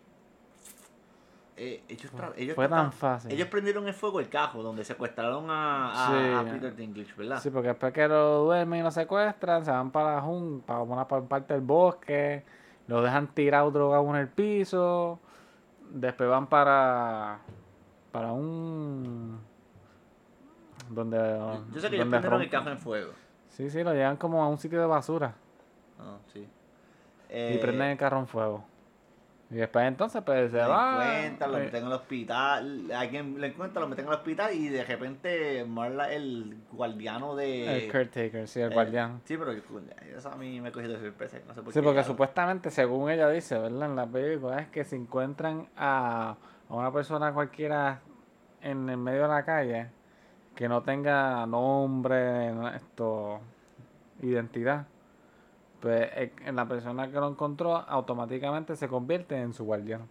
Eh, 1.62 1.84
ellos, 1.88 2.54
Fue 2.54 2.68
tan 2.68 2.90
fácil. 2.90 3.30
Ellos 3.32 3.48
prendieron 3.48 3.86
el 3.86 3.92
fuego 3.92 4.18
el 4.18 4.28
cajo 4.30 4.62
donde 4.62 4.82
secuestraron 4.84 5.50
a, 5.50 5.92
a, 5.92 6.06
Sí. 6.42 6.48
a 6.48 6.52
Peter 6.54 6.74
Dinklage, 6.74 7.12
¿verdad? 7.16 7.38
Sí, 7.38 7.50
porque 7.50 7.68
después 7.68 7.92
que 7.92 8.08
lo 8.08 8.44
duermen 8.44 8.80
y 8.80 8.82
lo 8.82 8.90
secuestran, 8.90 9.64
se 9.64 9.70
van 9.70 9.90
para 9.90 10.22
jun- 10.22 10.62
para 10.62 10.80
una 10.80 11.06
pa- 11.06 11.20
parte 11.22 11.52
del 11.52 11.62
bosque, 11.62 12.44
lo 12.86 13.02
dejan 13.02 13.28
tirado 13.34 13.70
drogado 13.70 14.08
en 14.08 14.16
el 14.16 14.28
piso, 14.28 15.20
después 15.90 16.30
van 16.30 16.46
para 16.46 17.40
para 18.10 18.32
un 18.32 19.38
donde 20.88 21.18
Yo 21.72 21.80
sé 21.80 21.90
que 21.90 21.96
ellos 21.96 22.08
prendieron 22.08 22.40
el 22.42 22.50
cajo 22.50 22.70
en 22.70 22.78
fuego. 22.78 23.12
Sí, 23.50 23.68
sí, 23.70 23.82
lo 23.84 23.92
llevan 23.92 24.16
como 24.16 24.42
a 24.42 24.48
un 24.48 24.58
sitio 24.58 24.80
de 24.80 24.86
basura 24.86 25.34
Ah, 25.98 26.16
sí. 26.32 26.40
y 26.40 26.46
Eh, 27.28 27.58
prenden 27.60 27.88
el 27.90 27.98
carro 27.98 28.18
en 28.18 28.26
fuego. 28.26 28.64
Y 29.50 29.54
después 29.56 29.86
entonces 29.88 30.22
pues 30.24 30.52
se 30.52 30.58
lo 30.62 30.68
va. 30.68 30.92
encuentran, 30.92 31.50
lo 31.52 31.58
eh, 31.58 31.64
meten 31.64 31.80
en 31.80 31.86
el 31.88 31.92
hospital. 31.92 32.90
Alguien 32.92 33.40
lo 33.40 33.46
encuentra, 33.46 33.80
lo 33.80 33.88
meten 33.88 34.04
en 34.04 34.12
el 34.12 34.18
hospital 34.18 34.54
y 34.54 34.68
de 34.68 34.84
repente 34.84 35.64
Marla, 35.64 36.12
el 36.12 36.56
guardiano 36.70 37.34
de. 37.34 37.86
el 37.86 37.90
caretaker, 37.90 38.46
sí, 38.46 38.60
el 38.60 38.70
eh, 38.70 38.74
guardián. 38.74 39.20
Sí, 39.24 39.36
pero 39.36 39.50
eso 39.52 40.28
a 40.30 40.36
mí 40.36 40.60
me 40.60 40.68
ha 40.68 40.72
cogido 40.72 40.92
de 40.92 41.00
sorpresa. 41.00 41.38
No 41.48 41.54
sé 41.54 41.62
por 41.62 41.72
Sí, 41.72 41.80
qué, 41.80 41.84
porque 41.84 42.00
ya- 42.00 42.04
supuestamente, 42.04 42.70
según 42.70 43.10
ella 43.10 43.28
dice, 43.28 43.58
¿verdad? 43.58 43.90
En 43.90 43.96
la 43.96 44.06
película, 44.06 44.60
es 44.60 44.68
que 44.68 44.84
si 44.84 44.94
encuentran 44.94 45.66
a, 45.76 46.36
a 46.68 46.74
una 46.74 46.92
persona 46.92 47.32
cualquiera 47.32 48.00
en 48.62 48.88
el 48.88 48.98
medio 48.98 49.22
de 49.22 49.28
la 49.28 49.44
calle 49.44 49.88
que 50.54 50.68
no 50.68 50.82
tenga 50.82 51.44
nombre, 51.46 52.52
no- 52.52 52.68
esto, 52.68 53.40
identidad, 54.22 54.86
pues 55.80 56.08
eh, 56.14 56.32
la 56.52 56.66
persona 56.66 57.06
que 57.10 57.14
lo 57.14 57.28
encontró 57.28 57.76
automáticamente 57.76 58.76
se 58.76 58.88
convierte 58.88 59.36
en 59.40 59.52
su 59.52 59.64
guardián. 59.64 60.08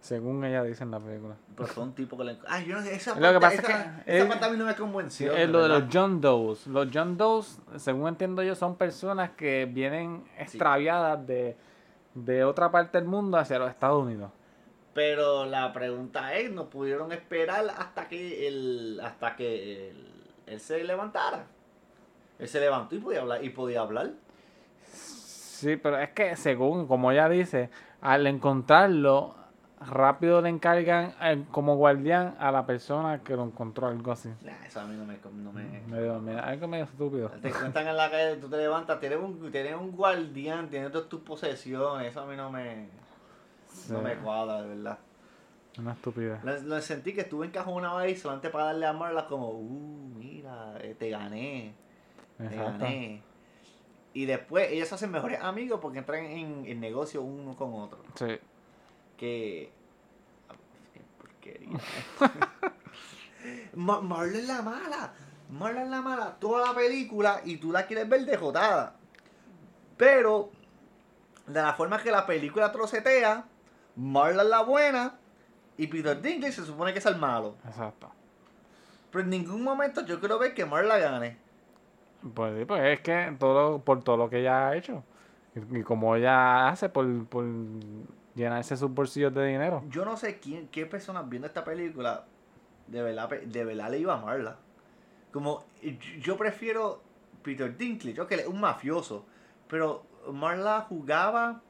Según 0.00 0.44
ella 0.44 0.62
dice 0.62 0.84
en 0.84 0.92
la 0.92 1.00
película. 1.00 1.34
Pero 1.56 1.66
fue 1.68 1.82
un 1.82 1.92
tipo 1.92 2.16
que 2.16 2.22
le. 2.24 2.38
Ay, 2.46 2.66
yo 2.66 2.76
no 2.76 2.82
sé, 2.82 2.94
esa 2.94 3.18
Lo 3.18 3.32
que 3.32 3.40
pasa 3.40 3.54
es 3.54 3.58
esa, 3.64 3.66
que 4.04 4.12
esa 4.16 4.24
es- 4.24 4.26
parte 4.26 4.44
a 4.46 4.50
mí 4.50 4.56
no 4.56 4.64
me 4.64 4.76
convenció. 4.76 5.32
es 5.36 5.48
lo 5.50 5.62
de 5.62 5.68
los 5.68 5.84
John 5.92 6.20
Does. 6.20 6.66
Los 6.68 6.88
John 6.94 7.16
Does, 7.16 7.58
según 7.76 8.06
entiendo 8.08 8.42
yo, 8.44 8.54
son 8.54 8.76
personas 8.76 9.30
que 9.30 9.66
vienen 9.66 10.24
extraviadas 10.38 11.26
de, 11.26 11.56
de 12.14 12.44
otra 12.44 12.70
parte 12.70 12.98
del 12.98 13.08
mundo 13.08 13.38
hacia 13.38 13.58
los 13.58 13.70
Estados 13.70 14.04
Unidos. 14.04 14.30
Pero 14.94 15.44
la 15.46 15.72
pregunta 15.72 16.32
es, 16.34 16.50
¿no 16.52 16.70
pudieron 16.70 17.10
esperar 17.12 17.66
hasta 17.76 18.08
que 18.08 18.46
él, 18.46 19.00
hasta 19.02 19.34
que 19.34 19.92
él 20.46 20.60
se 20.60 20.82
levantara? 20.84 21.44
Él 22.38 22.46
se 22.46 22.60
levantó 22.60 22.94
y 22.94 23.00
podía 23.00 23.20
hablar, 23.20 23.44
y 23.44 23.50
podía 23.50 23.80
hablar. 23.80 24.10
Sí, 25.58 25.76
pero 25.76 25.98
es 25.98 26.10
que 26.10 26.36
según, 26.36 26.86
como 26.86 27.10
ella 27.10 27.28
dice, 27.28 27.68
al 28.00 28.28
encontrarlo, 28.28 29.34
rápido 29.80 30.40
le 30.40 30.50
encargan 30.50 31.14
eh, 31.20 31.44
como 31.50 31.74
guardián 31.76 32.36
a 32.38 32.52
la 32.52 32.64
persona 32.64 33.18
que 33.24 33.34
lo 33.34 33.42
encontró, 33.44 33.88
algo 33.88 34.12
así. 34.12 34.28
Nah, 34.42 34.52
eso 34.64 34.80
a 34.80 34.84
mí 34.84 34.96
no 34.96 35.04
me... 35.04 35.18
No 35.42 35.52
me 35.52 35.80
Medio- 35.88 36.20
medio- 36.20 36.44
algo 36.44 36.68
medio 36.68 36.84
estúpido. 36.84 37.28
te 37.42 37.48
encuentran 37.48 37.88
en 37.88 37.96
la 37.96 38.08
calle, 38.08 38.36
tú 38.36 38.48
te 38.48 38.56
levantas, 38.56 39.00
tienes 39.00 39.18
un, 39.18 39.50
tienes 39.50 39.74
un 39.74 39.90
guardián, 39.90 40.68
tienes 40.68 40.92
todas 40.92 41.08
tus 41.08 41.22
posesiones, 41.22 42.06
eso 42.08 42.20
a 42.20 42.26
mí 42.26 42.36
no 42.36 42.50
me, 42.52 42.88
no 43.90 44.00
me 44.00 44.14
cuadra, 44.14 44.62
de 44.62 44.68
verdad. 44.76 44.98
Una 45.76 45.92
estupidez. 45.92 46.38
Lo, 46.44 46.56
lo 46.60 46.80
sentí 46.80 47.12
que 47.14 47.22
estuve 47.22 47.46
encajonado 47.46 47.98
ahí 47.98 48.14
solamente 48.16 48.48
para 48.50 48.66
darle 48.66 48.86
a 48.86 48.92
Marla 48.92 49.26
como, 49.26 49.48
uh, 49.50 50.08
mira, 50.16 50.74
eh, 50.82 50.94
te 50.96 51.10
gané, 51.10 51.74
te 52.36 52.56
gané. 52.56 53.22
Y 54.18 54.26
después 54.26 54.72
ellos 54.72 54.88
se 54.88 54.96
hacen 54.96 55.12
mejores 55.12 55.40
amigos 55.40 55.78
porque 55.80 55.98
entran 55.98 56.24
en, 56.24 56.66
en 56.66 56.80
negocio 56.80 57.22
uno 57.22 57.54
con 57.54 57.72
otro. 57.74 58.00
Sí. 58.16 58.36
Que... 59.16 59.70
qué 60.92 61.00
porquería. 61.16 61.78
Ma- 63.74 64.00
Marla 64.00 64.38
es 64.38 64.46
la 64.48 64.60
mala. 64.62 65.12
Marla 65.50 65.84
es 65.84 65.88
la 65.88 66.02
mala 66.02 66.36
toda 66.40 66.66
la 66.66 66.74
película 66.74 67.42
y 67.44 67.58
tú 67.58 67.70
la 67.70 67.86
quieres 67.86 68.08
ver 68.08 68.24
dejotada. 68.24 68.96
Pero, 69.96 70.50
de 71.46 71.62
la 71.62 71.74
forma 71.74 72.02
que 72.02 72.10
la 72.10 72.26
película 72.26 72.72
trocetea, 72.72 73.44
Marla 73.94 74.42
es 74.42 74.48
la 74.48 74.62
buena 74.62 75.14
y 75.76 75.86
Peter 75.86 76.20
Dinklage 76.20 76.54
se 76.54 76.64
supone 76.66 76.92
que 76.92 76.98
es 76.98 77.06
el 77.06 77.18
malo. 77.18 77.54
Exacto. 77.64 78.10
Pero 79.12 79.22
en 79.22 79.30
ningún 79.30 79.62
momento 79.62 80.04
yo 80.04 80.18
quiero 80.18 80.40
ver 80.40 80.54
que 80.54 80.64
Marla 80.66 80.98
gane. 80.98 81.38
Pues, 82.34 82.58
sí, 82.58 82.64
pues 82.64 82.82
es 82.84 83.00
que 83.00 83.36
todo 83.38 83.78
por 83.80 84.02
todo 84.02 84.16
lo 84.16 84.28
que 84.30 84.40
ella 84.40 84.68
ha 84.68 84.76
hecho. 84.76 85.02
Y, 85.54 85.78
y 85.78 85.82
como 85.82 86.14
ella 86.16 86.68
hace 86.68 86.88
por, 86.88 87.26
por 87.26 87.44
llenarse 88.34 88.76
sus 88.76 88.90
bolsillos 88.92 89.34
de 89.34 89.46
dinero. 89.46 89.82
Yo 89.88 90.04
no 90.04 90.16
sé 90.16 90.38
quién, 90.38 90.68
qué 90.68 90.86
personas 90.86 91.28
viendo 91.28 91.46
esta 91.46 91.64
película 91.64 92.24
de 92.86 93.02
verdad, 93.02 93.28
de 93.30 93.64
verdad 93.64 93.90
le 93.90 93.98
iba 93.98 94.14
a 94.14 94.18
amarla. 94.18 94.56
Como 95.32 95.64
yo- 96.20 96.36
prefiero 96.36 97.02
Peter 97.42 97.76
Dinklage, 97.76 98.34
él 98.34 98.40
es 98.40 98.46
un 98.46 98.60
mafioso, 98.60 99.26
pero 99.68 100.04
Marla 100.32 100.80
jugaba 100.88 101.60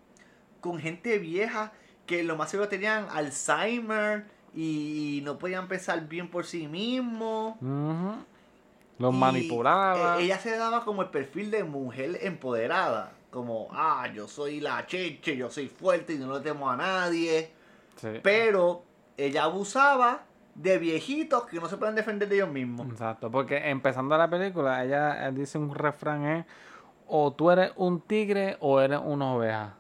con 0.61 0.79
gente 0.79 1.19
vieja 1.19 1.73
que 2.07 2.23
lo 2.23 2.37
más 2.37 2.51
seguro 2.51 2.69
tenían 2.69 3.07
Alzheimer 3.11 4.27
y 4.55 5.21
no 5.25 5.39
podían 5.39 5.69
pensar 5.69 6.09
bien 6.09 6.31
por 6.31 6.47
sí 6.47 6.67
mismos. 6.69 7.57
Los 8.99 9.15
manipulaba. 9.15 10.19
eh, 10.19 10.25
ella 10.25 10.39
se 10.39 10.57
daba 10.57 10.85
como 10.85 11.03
el 11.03 11.09
perfil 11.09 11.51
de 11.51 11.65
mujer 11.65 12.19
empoderada. 12.23 13.13
Como, 13.31 13.69
ah, 13.73 14.09
yo 14.13 14.27
soy 14.27 14.61
la 14.61 14.87
cheche, 14.87 15.37
yo 15.37 15.51
soy 15.51 15.69
fuerte 15.69 16.15
y 16.15 16.19
no 16.19 16.33
le 16.33 16.41
temo 16.41 16.69
a 16.69 16.77
nadie. 16.77 17.53
Sí. 17.97 18.09
Pero 18.23 18.83
ella 19.17 19.45
abusaba 19.45 20.23
de 20.55 20.79
viejitos 20.79 21.45
que 21.47 21.61
no 21.61 21.69
se 21.69 21.77
pueden 21.77 21.95
defender 21.95 22.29
de 22.29 22.37
ellos 22.37 22.51
mismos. 22.51 22.89
Exacto, 22.89 23.31
porque 23.31 23.69
empezando 23.71 24.17
la 24.17 24.29
película, 24.29 24.85
ella 24.85 25.29
eh, 25.29 25.33
dice 25.33 25.59
un 25.59 25.75
refrán 25.75 26.25
es, 26.25 26.47
o 27.07 27.33
tú 27.33 27.51
eres 27.51 27.73
un 27.77 28.01
tigre 28.01 28.57
o 28.61 28.81
eres 28.81 29.01
una 29.03 29.35
oveja. 29.35 29.75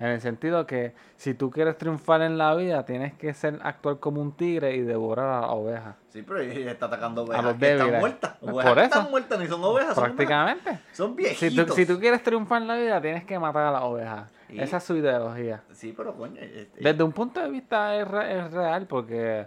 En 0.00 0.08
el 0.08 0.20
sentido 0.20 0.66
que 0.66 0.92
si 1.16 1.34
tú 1.34 1.50
quieres 1.50 1.78
triunfar 1.78 2.20
en 2.22 2.36
la 2.36 2.54
vida, 2.56 2.84
tienes 2.84 3.14
que 3.14 3.32
ser 3.32 3.60
actuar 3.62 3.98
como 4.00 4.20
un 4.20 4.32
tigre 4.32 4.74
y 4.74 4.80
devorar 4.80 5.26
a 5.30 5.40
la 5.42 5.50
oveja. 5.52 5.96
Sí, 6.08 6.22
pero 6.22 6.40
ella 6.40 6.72
está 6.72 6.86
atacando 6.86 7.22
ovejas 7.22 7.44
los 7.44 7.54
que 7.54 7.72
están 7.72 8.00
muertas. 8.00 8.32
Por 8.38 8.50
Ovejas 8.54 8.72
eso. 8.76 8.82
están 8.84 9.10
muertas, 9.10 9.38
ni 9.38 9.46
son 9.46 9.62
ovejas, 9.64 9.94
son, 9.94 10.04
Prácticamente. 10.04 10.78
son 10.92 11.10
Si 11.10 11.16
viejitos. 11.16 11.66
tú, 11.66 11.72
si 11.74 11.86
tú 11.86 12.00
quieres 12.00 12.22
triunfar 12.24 12.62
en 12.62 12.68
la 12.68 12.76
vida, 12.76 13.00
tienes 13.00 13.24
que 13.24 13.38
matar 13.38 13.66
a 13.66 13.70
la 13.70 13.84
oveja. 13.84 14.28
Sí. 14.48 14.60
Esa 14.60 14.76
es 14.78 14.82
su 14.84 14.96
ideología. 14.96 15.62
Sí, 15.72 15.94
pero 15.96 16.14
coño. 16.16 16.40
este- 16.40 16.80
Desde 16.82 17.02
un 17.04 17.12
punto 17.12 17.40
de 17.40 17.48
vista 17.50 17.94
es, 17.96 18.06
re- 18.06 18.38
es 18.40 18.52
real 18.52 18.86
porque 18.88 19.46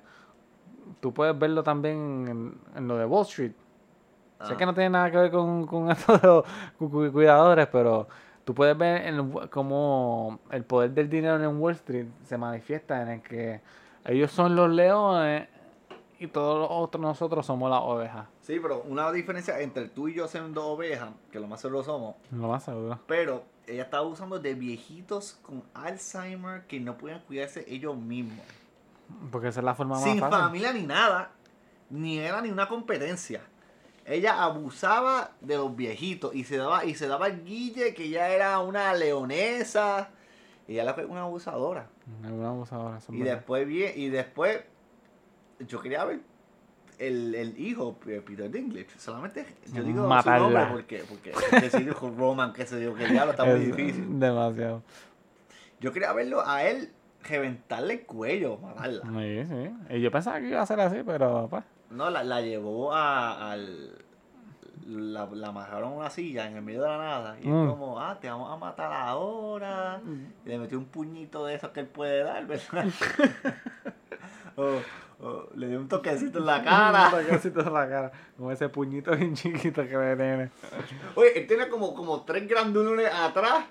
tú 1.02 1.14
puedes 1.14 1.38
verlo 1.38 1.62
también 1.62 2.26
en, 2.28 2.78
en 2.78 2.88
lo 2.88 2.98
de 2.98 3.06
Wall 3.06 3.24
Street. 3.24 3.52
Sé 4.46 4.54
Ah. 4.54 4.58
que 4.58 4.66
no 4.66 4.74
tiene 4.74 4.92
nada 4.92 5.12
que 5.12 5.18
ver 5.18 5.32
con, 5.32 5.66
con 5.68 5.92
esto 5.92 6.18
de 6.18 6.28
los 6.28 6.44
cu- 6.78 6.90
cu- 6.90 7.12
cuidadores, 7.12 7.68
pero 7.68 8.08
tú 8.48 8.56
puedes 8.56 8.78
ver 8.78 9.06
en, 9.06 9.30
cómo 9.50 10.40
el 10.52 10.64
poder 10.64 10.92
del 10.92 11.10
dinero 11.10 11.36
en 11.36 11.60
Wall 11.60 11.74
Street 11.74 12.08
se 12.24 12.38
manifiesta 12.38 13.02
en 13.02 13.10
el 13.10 13.22
que 13.22 13.60
ellos 14.06 14.32
son 14.32 14.56
los 14.56 14.70
leones 14.70 15.50
y 16.18 16.28
todos 16.28 16.58
los 16.58 16.70
otros 16.72 17.02
nosotros 17.02 17.46
somos 17.46 17.70
las 17.70 17.82
ovejas. 17.82 18.26
Sí, 18.42 18.58
pero 18.62 18.84
una 18.84 19.12
diferencia 19.12 19.60
entre 19.60 19.90
tú 19.90 20.08
y 20.08 20.14
yo 20.14 20.30
siendo 20.30 20.66
ovejas, 20.66 21.10
que 21.30 21.42
lo 21.42 21.48
más 21.48 21.60
seguro 21.60 21.84
somos, 21.84 22.16
Lo 22.32 22.48
más 22.48 22.64
seguro. 22.64 22.98
pero 23.06 23.44
ella 23.68 23.84
estaba 23.84 24.04
usando 24.04 24.40
de 24.40 24.54
viejitos 24.54 25.38
con 25.42 25.62
Alzheimer 25.74 26.66
que 26.68 26.80
no 26.80 26.98
podían 26.98 27.20
cuidarse 27.28 27.66
ellos 27.68 27.98
mismos. 27.98 28.46
Porque 29.30 29.50
esa 29.50 29.60
es 29.60 29.66
la 29.66 29.76
forma 29.76 29.96
más 29.96 30.06
Sin 30.06 30.22
familia 30.22 30.72
ni 30.72 30.84
nada, 30.84 31.32
ni 31.90 32.18
era 32.18 32.42
ni 32.42 32.50
una 32.50 32.70
competencia. 32.70 33.42
Ella 34.10 34.42
abusaba 34.44 35.32
de 35.42 35.58
los 35.58 35.76
viejitos 35.76 36.34
y 36.34 36.44
se 36.46 36.56
daba 36.58 36.86
y 36.86 36.96
se 36.96 37.08
daba 37.08 37.28
el 37.28 37.44
guille 37.44 37.94
que 37.94 38.06
ella 38.06 38.30
era 38.30 38.60
una 38.60 38.94
leonesa. 38.94 40.10
Y 40.68 40.80
ella 40.80 40.94
fue 40.94 41.06
una 41.06 41.22
abusadora. 41.22 41.88
Una 42.24 42.50
abusadora, 42.50 43.00
Y 43.10 43.20
verdad. 43.20 43.36
después 43.36 43.68
vi, 43.68 43.84
y 43.84 44.10
después 44.10 44.62
yo 45.60 45.82
quería 45.82 46.06
ver 46.06 46.20
el, 47.00 47.36
el 47.36 47.60
hijo 47.60 47.98
de 48.06 48.22
Peter 48.22 48.50
Dinklage. 48.50 48.98
Solamente 48.98 49.46
yo 49.74 49.84
digo 49.84 50.08
Matarla. 50.08 50.38
su 50.48 50.54
nombre 50.54 50.74
porque, 50.74 51.04
porque, 51.08 51.32
porque 51.32 51.70
si 51.70 51.84
dijo 51.84 52.10
Roman, 52.18 52.54
que 52.54 52.66
se 52.66 52.80
dijo 52.80 52.96
que 52.96 53.08
diablo 53.08 53.32
está 53.32 53.44
muy 53.46 53.56
Es 53.56 53.66
difícil. 53.76 54.20
Demasiado. 54.20 54.84
Yo 55.80 55.92
quería 55.92 56.12
verlo 56.14 56.42
a 56.46 56.64
él 56.64 56.92
reventarle 57.24 57.94
el 57.96 58.06
cuello, 58.06 58.58
matarla. 58.58 59.02
Sí, 59.04 59.44
sí. 59.46 59.96
Y 59.96 60.02
yo 60.02 60.12
pensaba 60.12 60.40
que 60.40 60.50
iba 60.50 60.62
a 60.62 60.66
ser 60.66 60.80
así, 60.80 60.98
pero 61.06 61.48
pues. 61.50 61.64
No, 61.90 62.10
la, 62.10 62.24
la 62.24 62.42
llevó 62.42 62.94
a, 62.94 63.52
al. 63.52 64.04
La, 64.86 65.26
la 65.34 65.48
amarraron 65.50 65.92
a 65.94 65.96
una 65.96 66.10
silla 66.10 66.48
en 66.48 66.56
el 66.56 66.62
medio 66.62 66.82
de 66.84 66.88
la 66.88 66.98
nada. 66.98 67.38
Y 67.42 67.48
Mm. 67.48 67.64
es 67.66 67.70
como, 67.72 68.00
ah, 68.00 68.18
te 68.22 68.30
vamos 68.30 68.50
a 68.52 68.56
matar 68.58 68.92
ahora. 68.94 70.00
Y 70.46 70.50
le 70.50 70.60
metió 70.60 70.78
un 70.78 70.86
puñito 70.86 71.46
de 71.46 71.56
esos 71.56 71.72
que 71.72 71.82
él 71.82 71.88
puede 71.88 72.24
dar, 72.24 72.46
¿verdad? 72.46 72.86
o, 74.56 74.80
o 75.20 75.50
le 75.56 75.68
dio 75.68 75.80
un 75.80 75.88
toquecito 75.88 76.40
en 76.40 76.46
la 76.46 76.58
Un 76.60 76.64
cara. 76.64 77.12
toquecito 77.12 77.60
en 77.62 77.74
la 77.74 77.90
cara. 77.90 78.12
Con 78.38 78.52
ese 78.52 78.70
puñito 78.70 79.12
bien 79.16 79.34
chiquito 79.36 79.84
que 79.86 79.98
le 79.98 80.16
tiene. 80.16 80.50
Oye, 81.16 81.38
él 81.42 81.48
tiene 81.48 81.68
como, 81.68 81.94
como 81.94 82.22
tres 82.24 82.48
grandulones 82.48 83.10
atrás. 83.14 83.66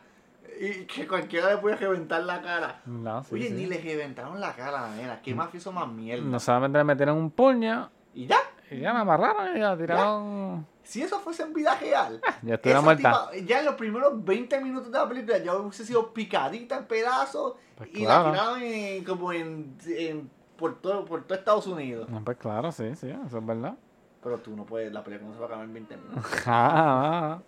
Y 0.58 0.84
que 0.86 1.06
cualquiera 1.06 1.50
le 1.50 1.58
puede 1.58 1.76
reventar 1.76 2.22
la 2.22 2.40
cara. 2.40 2.80
No, 2.86 3.22
sí, 3.24 3.34
Oye, 3.34 3.48
sí. 3.48 3.54
ni 3.54 3.66
le 3.66 3.78
reventaron 3.78 4.40
la 4.40 4.54
cara 4.54 4.88
nena. 4.96 5.20
Qué 5.22 5.34
mafioso 5.34 5.72
más 5.72 5.88
mierda. 5.88 6.24
No 6.24 6.40
solamente 6.40 6.78
le 6.78 6.84
metieron 6.84 7.16
un 7.18 7.30
puño 7.30 7.90
Y 8.14 8.26
ya. 8.26 8.38
y 8.70 8.80
ya 8.80 8.92
la 8.92 9.00
amarraron 9.00 9.56
y 9.56 9.60
la 9.60 9.76
tiraron. 9.76 10.66
Si 10.82 11.02
eso 11.02 11.18
fuese 11.20 11.42
en 11.42 11.52
vida 11.52 11.76
real. 11.78 12.20
Ya 12.42 12.54
estuviera 12.54 12.80
muerta. 12.80 13.28
tipa, 13.30 13.46
ya 13.46 13.58
en 13.58 13.64
los 13.66 13.74
primeros 13.74 14.24
20 14.24 14.60
minutos 14.60 14.90
de 14.92 14.98
la 14.98 15.08
película 15.08 15.38
ya 15.38 15.54
hubiese 15.56 15.84
sido 15.84 16.12
picadita 16.14 16.76
en 16.78 16.84
pedazos 16.86 17.54
Pues 17.76 17.90
y 17.92 18.04
claro. 18.04 18.26
la 18.26 18.30
tiraron 18.32 18.62
en, 18.62 19.04
como 19.04 19.32
en, 19.32 19.76
en- 19.86 20.30
por, 20.56 20.80
todo, 20.80 21.04
por 21.04 21.24
todo 21.24 21.36
Estados 21.36 21.66
Unidos. 21.66 22.08
No, 22.08 22.24
pues 22.24 22.38
claro, 22.38 22.70
sí, 22.72 22.94
sí, 22.94 23.10
eso 23.10 23.38
es 23.38 23.44
verdad. 23.46 23.74
Pero 24.22 24.38
tú 24.38 24.56
no 24.56 24.64
puedes, 24.64 24.90
la 24.92 25.04
película 25.04 25.28
no 25.28 25.34
se 25.34 25.40
va 25.40 25.44
a 25.46 25.48
acabar 25.48 25.64
en 25.66 25.74
20 25.74 25.96
minutos. 25.96 26.24
Ah, 26.46 26.70
ah, 26.74 27.32
ah. 27.34 27.42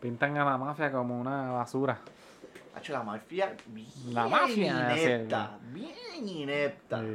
Pintan 0.00 0.36
a 0.36 0.44
la 0.44 0.58
mafia 0.58 0.92
como 0.92 1.18
una 1.18 1.50
basura. 1.52 1.98
Hacho, 2.76 2.92
la 2.92 3.02
mafia 3.02 3.54
bien 3.68 3.86
La 4.12 4.26
mafia, 4.26 4.96
inepta, 4.96 5.58
bien 5.72 6.28
inepta. 6.28 7.00
Sí. 7.00 7.06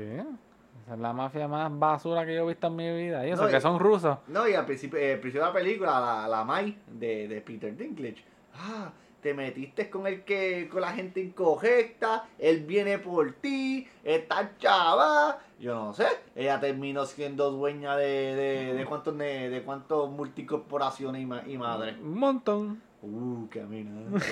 Esa 0.86 0.94
es 0.94 1.00
la 1.00 1.14
mafia 1.14 1.48
más 1.48 1.70
basura 1.78 2.26
que 2.26 2.34
yo 2.36 2.44
he 2.46 2.48
visto 2.48 2.68
en 2.68 2.76
mi 2.76 2.90
vida. 2.92 3.28
Y 3.28 3.32
eso, 3.32 3.44
No, 3.44 3.50
que 3.50 3.58
y- 3.58 3.62
son 3.62 3.80
rusos. 3.80 4.18
No, 4.28 4.48
y 4.48 4.54
al 4.54 4.66
principio, 4.66 4.98
eh, 5.00 5.14
al 5.14 5.20
principio 5.20 5.42
de 5.42 5.48
la 5.48 5.54
película, 5.54 6.00
la, 6.00 6.28
la 6.28 6.44
Mai 6.44 6.78
de, 6.88 7.28
de 7.28 7.42
Peter 7.42 7.76
Dinklage. 7.76 8.24
Ah, 8.56 8.92
te 9.22 9.34
metiste 9.34 9.90
con 9.90 10.08
el 10.08 10.24
que, 10.24 10.70
con 10.72 10.80
la 10.82 10.94
gente 10.94 11.20
incorrecta, 11.20 12.26
él 12.40 12.64
viene 12.66 12.98
por 13.00 13.34
ti, 13.34 13.86
está 14.04 14.52
chava. 14.58 15.38
Yo 15.60 15.76
no 15.76 15.94
sé, 15.94 16.08
ella 16.36 16.60
terminó 16.62 17.06
siendo 17.06 17.52
dueña 17.52 17.98
de, 17.98 18.06
de, 18.36 18.74
de 18.76 18.86
cuántos 18.86 19.18
de, 19.18 19.50
de 19.50 19.62
cuántos 19.64 20.10
multicorporaciones 20.10 21.22
y, 21.22 21.26
ma- 21.26 21.44
y 21.46 21.58
madre. 21.58 21.98
Un 22.02 22.18
montón. 22.18 22.82
Uh, 23.02 23.48
qué 23.50 23.62
amenaza. 23.62 24.26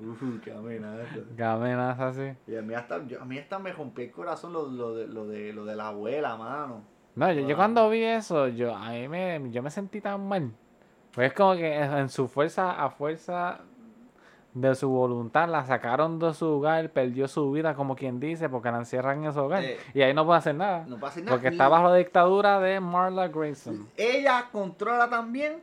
Uh, 0.00 0.40
qué 0.42 0.52
amenaza. 0.52 1.04
Que 1.36 1.44
amenaza 1.44 2.08
así. 2.08 2.32
Y 2.46 2.56
a 2.56 2.62
mí 2.62 2.74
hasta, 2.74 3.04
yo- 3.06 3.20
a 3.20 3.24
mí 3.24 3.38
hasta 3.38 3.58
me 3.58 3.72
rompió 3.72 4.04
el 4.04 4.10
corazón 4.10 4.52
lo, 4.52 4.66
lo, 4.68 4.94
de, 4.94 5.06
lo, 5.06 5.26
de, 5.26 5.52
lo 5.52 5.64
de 5.64 5.76
la 5.76 5.88
abuela, 5.88 6.36
mano. 6.36 6.82
No, 7.16 7.32
yo, 7.32 7.40
yo 7.46 7.54
Ah. 7.54 7.56
cuando 7.56 7.90
vi 7.90 8.02
eso, 8.04 8.48
yo 8.48 8.74
a 8.74 8.90
mí 8.90 9.08
me, 9.08 9.50
yo 9.50 9.62
me 9.62 9.70
sentí 9.70 10.00
tan 10.00 10.26
mal. 10.28 10.50
Pues 11.12 11.28
es 11.28 11.32
como 11.34 11.54
que 11.54 11.76
en 11.76 12.08
su 12.08 12.28
fuerza, 12.28 12.82
a 12.82 12.88
fuerza 12.90 13.60
de 14.54 14.74
su 14.74 14.88
voluntad, 14.88 15.48
la 15.48 15.64
sacaron 15.64 16.18
de 16.18 16.32
su 16.34 16.46
hogar, 16.46 16.90
perdió 16.90 17.28
su 17.28 17.50
vida, 17.52 17.74
como 17.74 17.94
quien 17.94 18.18
dice, 18.20 18.48
porque 18.48 18.70
la 18.70 18.78
encierran 18.78 19.24
en 19.24 19.32
su 19.32 19.40
hogar. 19.40 19.62
Eh, 19.62 19.76
y 19.94 20.02
ahí 20.02 20.12
no 20.14 20.24
puede 20.24 20.38
hacer 20.38 20.54
nada. 20.56 20.84
No 20.88 20.98
pasa 20.98 21.20
nada. 21.20 21.32
porque 21.32 21.48
está 21.48 21.68
bajo 21.68 21.88
la 21.88 21.94
dictadura 21.96 22.58
de 22.60 22.80
Marla 22.80 23.28
Grayson. 23.28 23.88
ella 23.96 24.46
controla 24.50 25.08
también 25.08 25.60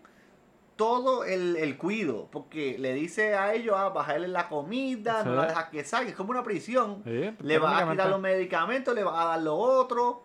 todo 0.77 1.25
el, 1.25 1.57
el 1.57 1.75
cuido, 1.77 2.27
porque 2.31 2.77
le 2.79 2.93
dice 2.93 3.35
a 3.35 3.53
ellos 3.53 3.75
a 3.75 3.89
bajarle 3.89 4.27
la 4.29 4.47
comida, 4.47 5.23
no 5.23 5.33
la 5.35 5.47
deja 5.47 5.69
que 5.69 5.83
salga, 5.83 6.09
es 6.09 6.15
como 6.15 6.29
una 6.31 6.43
prisión. 6.43 7.01
Sí, 7.03 7.35
Le 7.41 7.59
va 7.59 7.79
a 7.79 7.91
quitar 7.91 8.09
los 8.09 8.21
medicamentos, 8.21 8.95
le 8.95 9.03
va 9.03 9.21
a 9.21 9.25
dar 9.25 9.41
lo 9.41 9.55
otro. 9.55 10.23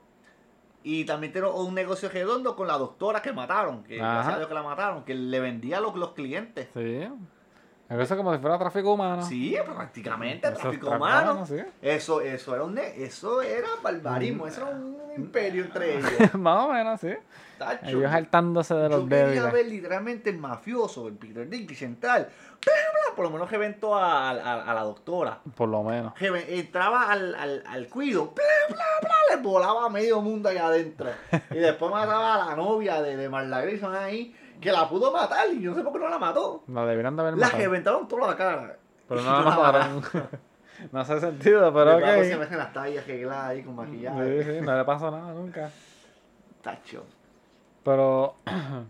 Y 0.84 1.04
también 1.04 1.32
tiene 1.32 1.48
un 1.48 1.74
negocio 1.74 2.08
redondo 2.08 2.54
con 2.56 2.66
la 2.66 2.76
doctora 2.76 3.22
que 3.22 3.32
mataron, 3.32 3.82
que 3.84 4.00
Ajá. 4.00 4.12
gracias 4.14 4.34
a 4.34 4.36
Dios 4.38 4.48
que 4.48 4.54
la 4.54 4.62
mataron, 4.62 5.04
que 5.04 5.14
le 5.14 5.40
vendía 5.40 5.78
a 5.78 5.80
los, 5.80 5.94
los 5.96 6.12
clientes. 6.12 6.68
Sí. 6.74 7.08
Eso 7.88 8.00
es 8.02 8.12
como 8.14 8.32
si 8.34 8.40
fuera 8.40 8.58
tráfico 8.58 8.94
humano. 8.94 9.22
Sí, 9.22 9.54
prácticamente, 9.64 10.48
Eso 10.48 10.56
tráfico 10.58 10.90
humano. 10.90 11.44
sí. 11.46 11.56
Eso, 11.82 12.20
eso 12.22 12.54
era 12.54 12.64
un 12.64 12.78
eso 12.78 13.42
era 13.42 13.68
Mm. 13.78 13.82
barbarismo, 13.82 14.46
eso 14.46 14.62
era 14.62 14.70
un 14.76 14.96
imperio 15.16 15.64
entre 15.64 15.98
ellos. 15.98 16.34
Más 16.34 16.64
o 16.64 16.72
menos, 16.72 17.00
sí. 17.00 17.12
Tacho. 17.64 17.86
Ellos 17.98 18.12
hartándose 18.12 18.74
de 18.74 18.88
los 18.88 19.02
Yo 19.02 19.08
quería 19.08 19.46
ver 19.46 19.66
literalmente 19.66 20.30
el 20.30 20.38
mafioso, 20.38 21.08
el 21.08 21.14
Peter 21.14 21.48
Dinklage 21.48 21.86
bla, 21.88 22.26
Por 23.16 23.24
lo 23.24 23.30
menos 23.30 23.50
reventó 23.50 23.94
a, 23.96 24.30
a- 24.30 24.70
a 24.70 24.74
la 24.74 24.82
doctora. 24.82 25.38
Por 25.56 25.68
lo 25.68 25.82
menos. 25.82 26.14
Reven- 26.14 26.44
Entraba 26.48 27.10
al, 27.10 27.34
al, 27.34 27.62
al 27.66 27.88
cuido, 27.88 28.32
bla, 28.34 28.44
bla, 28.68 28.84
bla, 29.00 29.36
le 29.36 29.42
volaba 29.42 29.86
a 29.86 29.88
medio 29.88 30.20
mundo 30.20 30.48
allá 30.48 30.66
adentro. 30.66 31.10
Y 31.50 31.58
después 31.58 31.90
mataba 31.90 32.34
a 32.34 32.46
la 32.50 32.56
novia 32.56 33.02
de, 33.02 33.16
de 33.16 33.28
Marla 33.28 33.60
Grayson 33.62 33.94
ahí, 33.94 34.34
que 34.60 34.70
la 34.72 34.88
pudo 34.88 35.12
matar 35.12 35.48
y 35.52 35.60
yo 35.60 35.70
no 35.70 35.76
sé 35.76 35.82
por 35.82 35.92
qué 35.92 35.98
no 35.98 36.08
la 36.08 36.18
mató. 36.18 36.62
La 36.68 36.84
debieron 36.86 37.16
de 37.16 37.22
haber 37.22 37.34
La 37.34 37.46
matado. 37.46 37.62
reventaron 37.62 38.08
toda 38.08 38.28
la 38.28 38.36
cara. 38.36 38.76
Pero 39.08 39.22
no 39.22 39.32
la 39.32 39.56
mataron. 39.56 40.02
no 40.92 41.00
hace 41.00 41.20
sentido, 41.20 41.72
pero 41.74 41.96
Después 41.96 42.28
se 42.28 42.34
ok. 42.34 42.40
meten 42.40 42.58
las 42.58 42.72
tallas 42.72 43.04
arregladas 43.04 43.44
ahí 43.50 43.62
con 43.62 43.74
maquillaje. 43.76 44.42
Sí, 44.44 44.50
sí, 44.52 44.60
no 44.64 44.76
le 44.76 44.84
pasó 44.84 45.10
nada 45.10 45.32
nunca. 45.34 45.70
Tacho. 46.62 47.04
Pero. 47.84 48.34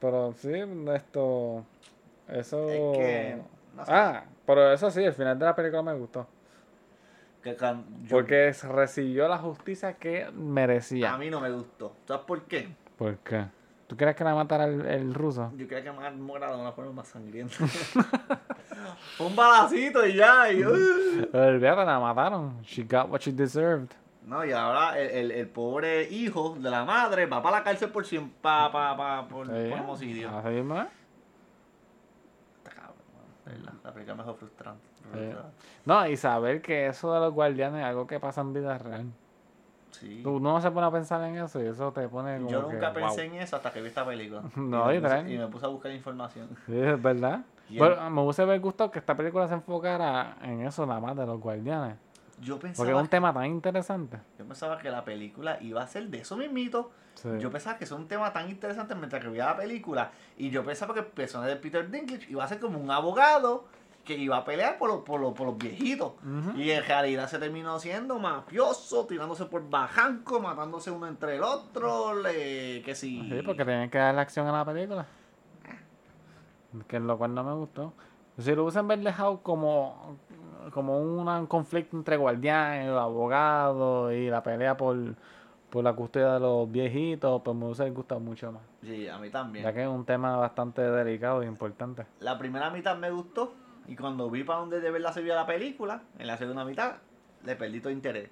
pero 0.00 0.32
sí, 0.34 0.52
esto. 0.94 1.64
Eso. 2.28 2.68
Es 2.68 2.98
que. 2.98 3.42
no 3.76 3.84
sé, 3.84 3.92
Ah, 3.92 4.24
pero 4.46 4.72
eso 4.72 4.90
sí, 4.90 5.02
el 5.02 5.12
final 5.12 5.38
de 5.38 5.44
la 5.44 5.54
película 5.54 5.82
me 5.82 5.94
gustó. 5.94 6.26
que 7.42 7.56
can- 7.56 7.84
yo- 8.04 8.16
Porque 8.16 8.52
recibió 8.52 9.28
la 9.28 9.38
justicia 9.38 9.94
que 9.94 10.24
a 10.24 10.30
merecía. 10.30 11.16
mí 11.16 11.28
no 11.30 11.40
me 11.40 11.50
gustó. 11.50 11.94
¿Sabes 12.06 12.24
por 12.24 12.42
qué? 12.44 12.68
¿Por 12.96 13.16
qué? 13.18 13.44
¿Tú 13.88 13.96
crees 13.96 14.16
que 14.16 14.24
la 14.24 14.34
matara 14.34 14.64
el, 14.64 14.86
el 14.86 15.12
ruso? 15.12 15.50
Yo 15.56 15.68
quería 15.68 15.84
que 15.84 15.92
más 15.92 16.14
muera 16.14 16.50
de 16.54 16.60
una 16.60 16.72
forma 16.72 16.92
más 16.92 17.08
sangrienta. 17.08 17.56
Un 19.18 19.36
balacito 19.36 20.06
y 20.06 20.14
ya. 20.14 20.50
Y, 20.50 20.64
uh. 20.64 21.28
La 21.32 22.00
mataron. 22.00 22.62
She 22.62 22.84
got 22.84 23.10
what 23.10 23.20
she 23.20 23.32
deserved. 23.32 23.90
No, 24.26 24.44
y 24.44 24.52
ahora 24.52 24.98
el, 24.98 25.10
el, 25.10 25.30
el 25.32 25.48
pobre 25.48 26.08
hijo 26.08 26.56
de 26.58 26.70
la 26.70 26.84
madre 26.84 27.26
va 27.26 27.42
para 27.42 27.58
la 27.58 27.64
cárcel 27.64 27.90
por 27.90 28.06
siempre, 28.06 28.36
pa, 28.40 28.70
pa, 28.70 28.96
pa, 28.96 29.28
por, 29.28 29.46
por 29.46 29.80
homicidio. 29.80 30.30
así 30.30 30.48
verdad, 30.48 30.88
La 33.82 33.92
película 33.92 34.14
me 34.14 34.22
dejó 34.22 34.34
frustrante. 34.34 34.92
No, 35.84 36.06
y 36.06 36.16
saber 36.16 36.62
que 36.62 36.86
eso 36.86 37.12
de 37.12 37.20
los 37.20 37.34
guardianes 37.34 37.80
es 37.80 37.86
algo 37.86 38.06
que 38.06 38.20
pasa 38.20 38.40
en 38.40 38.52
vida 38.52 38.78
real. 38.78 39.06
Sí. 39.90 40.20
Tú 40.22 40.40
no 40.40 40.60
se 40.60 40.70
pone 40.70 40.86
a 40.86 40.90
pensar 40.90 41.22
en 41.24 41.36
eso 41.36 41.62
y 41.62 41.66
eso 41.66 41.92
te 41.92 42.08
pone 42.08 42.38
como 42.38 42.48
Yo 42.48 42.66
que, 42.66 42.74
nunca 42.74 42.92
pensé 42.94 43.26
wow. 43.26 43.34
en 43.34 43.42
eso 43.42 43.56
hasta 43.56 43.70
que 43.72 43.82
vi 43.82 43.88
esta 43.88 44.06
película. 44.06 44.42
No, 44.56 44.92
y, 44.92 45.00
me 45.00 45.08
puse, 45.08 45.32
y 45.32 45.38
me 45.38 45.46
puse 45.48 45.66
a 45.66 45.68
buscar 45.68 45.92
información. 45.92 46.48
Sí, 46.66 46.78
es 46.78 47.02
verdad. 47.02 47.40
Bueno, 47.68 48.10
me 48.10 48.22
hubiese 48.22 48.42
haber 48.42 48.60
gustado 48.60 48.90
que 48.90 48.98
esta 48.98 49.16
película 49.16 49.48
se 49.48 49.54
enfocara 49.54 50.36
en 50.42 50.62
eso 50.62 50.86
nada 50.86 51.00
más 51.00 51.16
de 51.16 51.26
los 51.26 51.40
guardianes. 51.40 51.96
Yo 52.42 52.54
Porque 52.56 52.66
pensaba, 52.68 52.90
es 52.90 52.96
un 53.02 53.08
tema 53.08 53.32
tan 53.32 53.46
interesante. 53.46 54.18
yo 54.38 54.44
pensaba 54.44 54.76
que 54.78 54.90
la 54.90 55.04
película 55.04 55.58
iba 55.60 55.82
a 55.82 55.86
ser 55.86 56.08
de 56.08 56.18
eso 56.18 56.36
mismito. 56.36 56.90
Sí. 57.14 57.28
Yo 57.38 57.50
pensaba 57.50 57.78
que 57.78 57.84
es 57.84 57.92
un 57.92 58.08
tema 58.08 58.32
tan 58.32 58.50
interesante 58.50 58.94
mientras 58.94 59.22
que 59.22 59.28
veía 59.28 59.46
la 59.46 59.56
película. 59.56 60.10
Y 60.36 60.50
yo 60.50 60.64
pensaba 60.64 60.92
que 60.92 61.00
el 61.00 61.06
personaje 61.06 61.50
de 61.50 61.56
Peter 61.56 61.88
Dinklage 61.90 62.26
iba 62.30 62.42
a 62.44 62.48
ser 62.48 62.58
como 62.58 62.78
un 62.80 62.90
abogado 62.90 63.64
que 64.04 64.16
iba 64.16 64.36
a 64.36 64.44
pelear 64.44 64.78
por, 64.78 64.88
los- 64.90 65.02
por, 65.02 65.20
los- 65.20 65.32
por 65.34 65.46
los 65.46 65.56
viejitos. 65.58 66.14
Y 66.56 66.70
en 66.72 66.82
realidad 66.84 67.28
se 67.28 67.38
terminó 67.38 67.78
siendo 67.78 68.18
mafioso, 68.18 69.06
tirándose 69.06 69.44
por 69.44 69.68
bajanco, 69.70 70.40
matándose 70.40 70.90
uno 70.90 71.06
entre 71.06 71.36
el 71.36 71.44
otro, 71.44 72.20
le, 72.20 72.82
que 72.82 72.96
si... 72.96 73.20
Sí, 73.30 73.42
porque 73.46 73.64
tenían 73.64 73.88
que 73.90 73.98
darle 73.98 74.20
acción 74.20 74.48
a 74.48 74.52
la 74.52 74.64
película. 74.64 75.06
Que 76.88 76.98
lo 76.98 77.18
cual 77.18 77.34
no 77.34 77.44
me 77.44 77.52
gustó. 77.54 77.92
Si 78.38 78.54
lo 78.54 78.62
hubiesen 78.64 78.88
dejado 79.04 79.40
como, 79.42 80.16
como 80.70 80.98
un, 80.98 81.46
conflicto 81.46 81.96
entre 81.96 82.16
guardianes, 82.16 82.88
los 82.88 83.00
abogados 83.00 84.12
y 84.12 84.28
la 84.28 84.42
pelea 84.42 84.76
por, 84.76 84.96
por 85.70 85.84
la 85.84 85.92
custodia 85.94 86.34
de 86.34 86.40
los 86.40 86.70
viejitos, 86.70 87.42
pues 87.42 87.56
me 87.56 87.64
hubiese 87.66 87.90
gustado 87.90 88.20
mucho 88.20 88.52
más. 88.52 88.62
Sí, 88.82 89.08
a 89.08 89.18
mí 89.18 89.30
también. 89.30 89.64
Ya 89.64 89.72
que 89.72 89.82
es 89.82 89.88
un 89.88 90.04
tema 90.04 90.36
bastante 90.36 90.82
delicado 90.82 91.42
e 91.42 91.46
importante. 91.46 92.06
La 92.20 92.38
primera 92.38 92.70
mitad 92.70 92.96
me 92.96 93.10
gustó 93.10 93.54
y 93.88 93.96
cuando 93.96 94.30
vi 94.30 94.44
para 94.44 94.60
dónde 94.60 94.80
de 94.80 94.90
verdad 94.90 95.12
se 95.12 95.22
vio 95.22 95.34
la 95.34 95.46
película, 95.46 96.02
en 96.18 96.26
la 96.26 96.36
segunda 96.36 96.64
mitad, 96.64 96.96
le 97.44 97.56
perdí 97.56 97.80
todo 97.80 97.92
interés. 97.92 98.30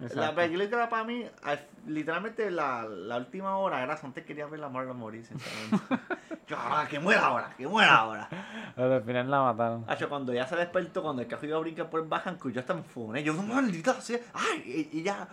La 0.00 0.06
Exacto. 0.06 0.34
película 0.36 0.88
para 0.88 1.04
mí, 1.04 1.24
al- 1.44 1.66
literalmente 1.86 2.50
la, 2.50 2.82
la 2.84 3.16
última 3.16 3.56
hora 3.58 3.82
era 3.82 3.94
antes 4.02 4.24
quería 4.24 4.46
ver 4.46 4.58
la 4.60 4.68
Marlon 4.68 4.96
morir. 4.98 5.24
Yo, 6.46 6.56
ah, 6.58 6.86
que 6.90 6.98
muera 6.98 7.26
ahora, 7.26 7.54
que 7.56 7.66
muera 7.66 7.94
ahora. 7.96 8.28
Pero 8.74 8.94
al 8.96 9.02
final 9.02 9.30
la 9.30 9.42
mataron. 9.42 9.84
Hacho, 9.88 10.08
cuando 10.08 10.32
ella 10.32 10.46
se 10.46 10.56
despertó, 10.56 11.02
cuando 11.02 11.22
el 11.22 11.28
cajo 11.28 11.46
iba 11.46 11.56
a 11.56 11.60
brincar 11.60 11.88
por 11.88 12.00
el 12.00 12.08
bajanco, 12.08 12.50
yo 12.50 12.60
hasta 12.60 12.74
me 12.74 12.82
funé. 12.82 13.22
Yo, 13.22 13.32
maldita 13.34 13.94
sea. 14.00 14.18
Ay, 14.34 14.88
y, 14.92 14.98
y 14.98 15.02
ya, 15.02 15.26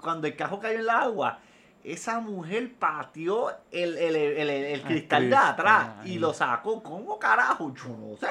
cuando 0.00 0.26
el 0.26 0.36
cajo 0.36 0.58
cayó 0.58 0.74
en 0.74 0.80
el 0.80 0.90
agua, 0.90 1.38
esa 1.82 2.20
mujer 2.20 2.72
pateó 2.78 3.50
el, 3.70 3.96
el, 3.96 4.16
el, 4.16 4.50
el- 4.50 4.82
cristal 4.82 5.30
de 5.30 5.36
atrás 5.36 5.86
y 6.04 6.18
lo 6.18 6.34
sacó. 6.34 6.82
¿Cómo 6.82 7.18
carajo? 7.18 7.72
Yo 7.74 7.88
no 7.88 8.16
sé. 8.16 8.28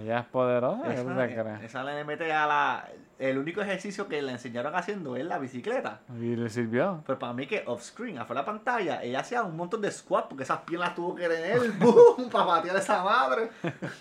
Ella 0.00 0.18
es 0.20 0.26
poderosa, 0.26 0.82
¿qué 0.88 1.00
tú 1.02 1.14
te 1.14 1.32
Esa, 1.32 1.64
esa 1.64 1.84
le 1.84 2.04
mete 2.04 2.32
a 2.32 2.46
la. 2.46 2.88
El 3.18 3.38
único 3.38 3.62
ejercicio 3.62 4.08
que 4.08 4.20
le 4.20 4.32
enseñaron 4.32 4.74
haciendo 4.74 5.16
es 5.16 5.24
la 5.24 5.38
bicicleta. 5.38 6.00
Y 6.20 6.36
le 6.36 6.50
sirvió. 6.50 7.02
Pero 7.06 7.18
para 7.18 7.32
mí 7.32 7.46
que 7.46 7.64
off-screen, 7.66 8.18
afuera 8.18 8.42
de 8.42 8.46
la 8.46 8.52
pantalla, 8.52 9.02
ella 9.02 9.20
hacía 9.20 9.42
un 9.42 9.56
montón 9.56 9.80
de 9.80 9.90
squat 9.90 10.28
porque 10.28 10.42
esas 10.44 10.58
piernas 10.60 10.94
tuvo 10.94 11.14
que 11.14 11.26
tener, 11.26 11.58
boom, 11.80 12.28
para 12.30 12.46
patear 12.46 12.76
a 12.76 12.78
esa 12.78 13.02
madre. 13.02 13.50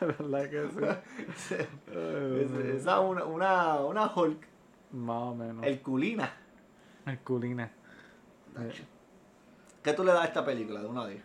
¿Verdad 0.00 0.48
que 0.48 0.68
sí? 1.36 1.54
Es- 1.94 2.80
Esa 2.80 3.00
una, 3.00 3.24
una, 3.24 3.80
una 3.80 4.06
Hulk, 4.14 4.46
Más 4.92 5.16
o 5.22 5.34
menos. 5.34 5.66
el 5.66 5.82
culina. 5.82 6.32
El 7.04 7.18
culina. 7.18 7.70
¿Qué 9.82 9.92
tú 9.92 10.04
le 10.04 10.12
das 10.12 10.22
a 10.22 10.26
esta 10.26 10.42
película 10.44 10.80
de 10.80 10.86
una 10.86 11.02
a 11.02 11.06
diez? 11.08 11.22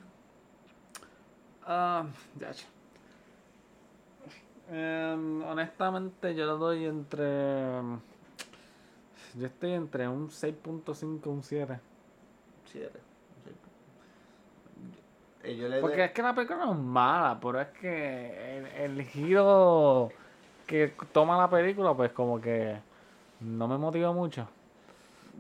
Ah, 1.66 2.06
Em, 4.72 5.42
honestamente, 5.44 6.36
yo 6.36 6.46
le 6.46 6.60
doy 6.60 6.86
entre. 6.86 7.82
Yo 9.36 9.46
estoy 9.46 9.74
entre 9.74 10.08
un 10.08 10.30
6.5 10.32 11.30
y 11.30 11.30
un 11.30 11.44
7. 11.44 11.80
Siete. 12.66 13.00
Eh, 15.44 15.56
Yo 15.56 15.68
le 15.70 15.80
Porque 15.82 15.98
doy- 15.98 16.06
es 16.06 16.12
que 16.12 16.22
la 16.22 16.34
película 16.36 16.66
no 16.66 16.74
es 16.74 16.80
mala, 16.80 17.40
pero 17.42 17.62
es 17.62 17.68
que 17.70 18.58
el, 18.58 18.66
el 19.00 19.02
giro 19.08 20.10
que 20.68 20.94
toma 21.14 21.38
la 21.38 21.50
película, 21.50 21.94
pues 21.96 22.12
como 22.12 22.40
que 22.42 22.78
no 23.40 23.68
me 23.68 23.78
motiva 23.78 24.12
mucho. 24.12 24.48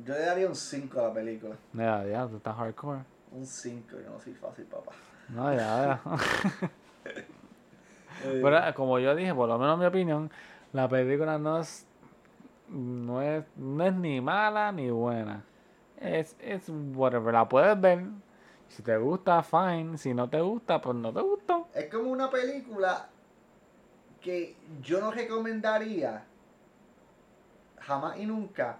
yo 0.05 0.13
le 0.13 0.21
daría 0.21 0.47
un 0.47 0.55
5 0.55 0.99
a 0.99 1.03
la 1.09 1.13
película. 1.13 1.55
Ya, 1.73 2.05
ya, 2.05 2.27
tú 2.27 2.37
estás 2.37 2.55
hardcore. 2.55 3.01
Un 3.31 3.45
5, 3.45 3.97
yo 4.03 4.09
no 4.09 4.19
soy 4.19 4.33
fácil, 4.33 4.65
papá. 4.65 4.91
No, 5.29 5.51
ya, 5.53 5.57
ya. 5.59 6.01
Pero 8.23 8.57
eh, 8.57 8.73
como 8.73 8.99
yo 8.99 9.15
dije, 9.15 9.33
por 9.33 9.47
lo 9.47 9.57
menos 9.57 9.75
en 9.75 9.79
mi 9.79 9.85
opinión, 9.85 10.31
la 10.73 10.87
película 10.87 11.37
no 11.37 11.59
es 11.59 11.85
no 12.69 13.21
es, 13.21 13.43
no 13.55 13.83
es 13.83 13.93
ni 13.93 14.21
mala 14.21 14.71
ni 14.71 14.89
buena. 14.91 15.43
Es, 15.99 16.35
es 16.39 16.63
whatever. 16.95 17.33
La 17.33 17.47
puedes 17.49 17.79
ver. 17.79 18.05
Si 18.67 18.83
te 18.83 18.95
gusta, 18.97 19.41
fine. 19.41 19.97
Si 19.97 20.13
no 20.13 20.29
te 20.29 20.39
gusta, 20.39 20.79
pues 20.79 20.95
no 20.95 21.11
te 21.11 21.21
gustó. 21.21 21.67
Es 21.73 21.85
como 21.89 22.11
una 22.11 22.29
película 22.29 23.09
que 24.21 24.55
yo 24.81 24.99
no 25.01 25.11
recomendaría 25.11 26.23
jamás 27.79 28.17
y 28.17 28.25
nunca. 28.25 28.77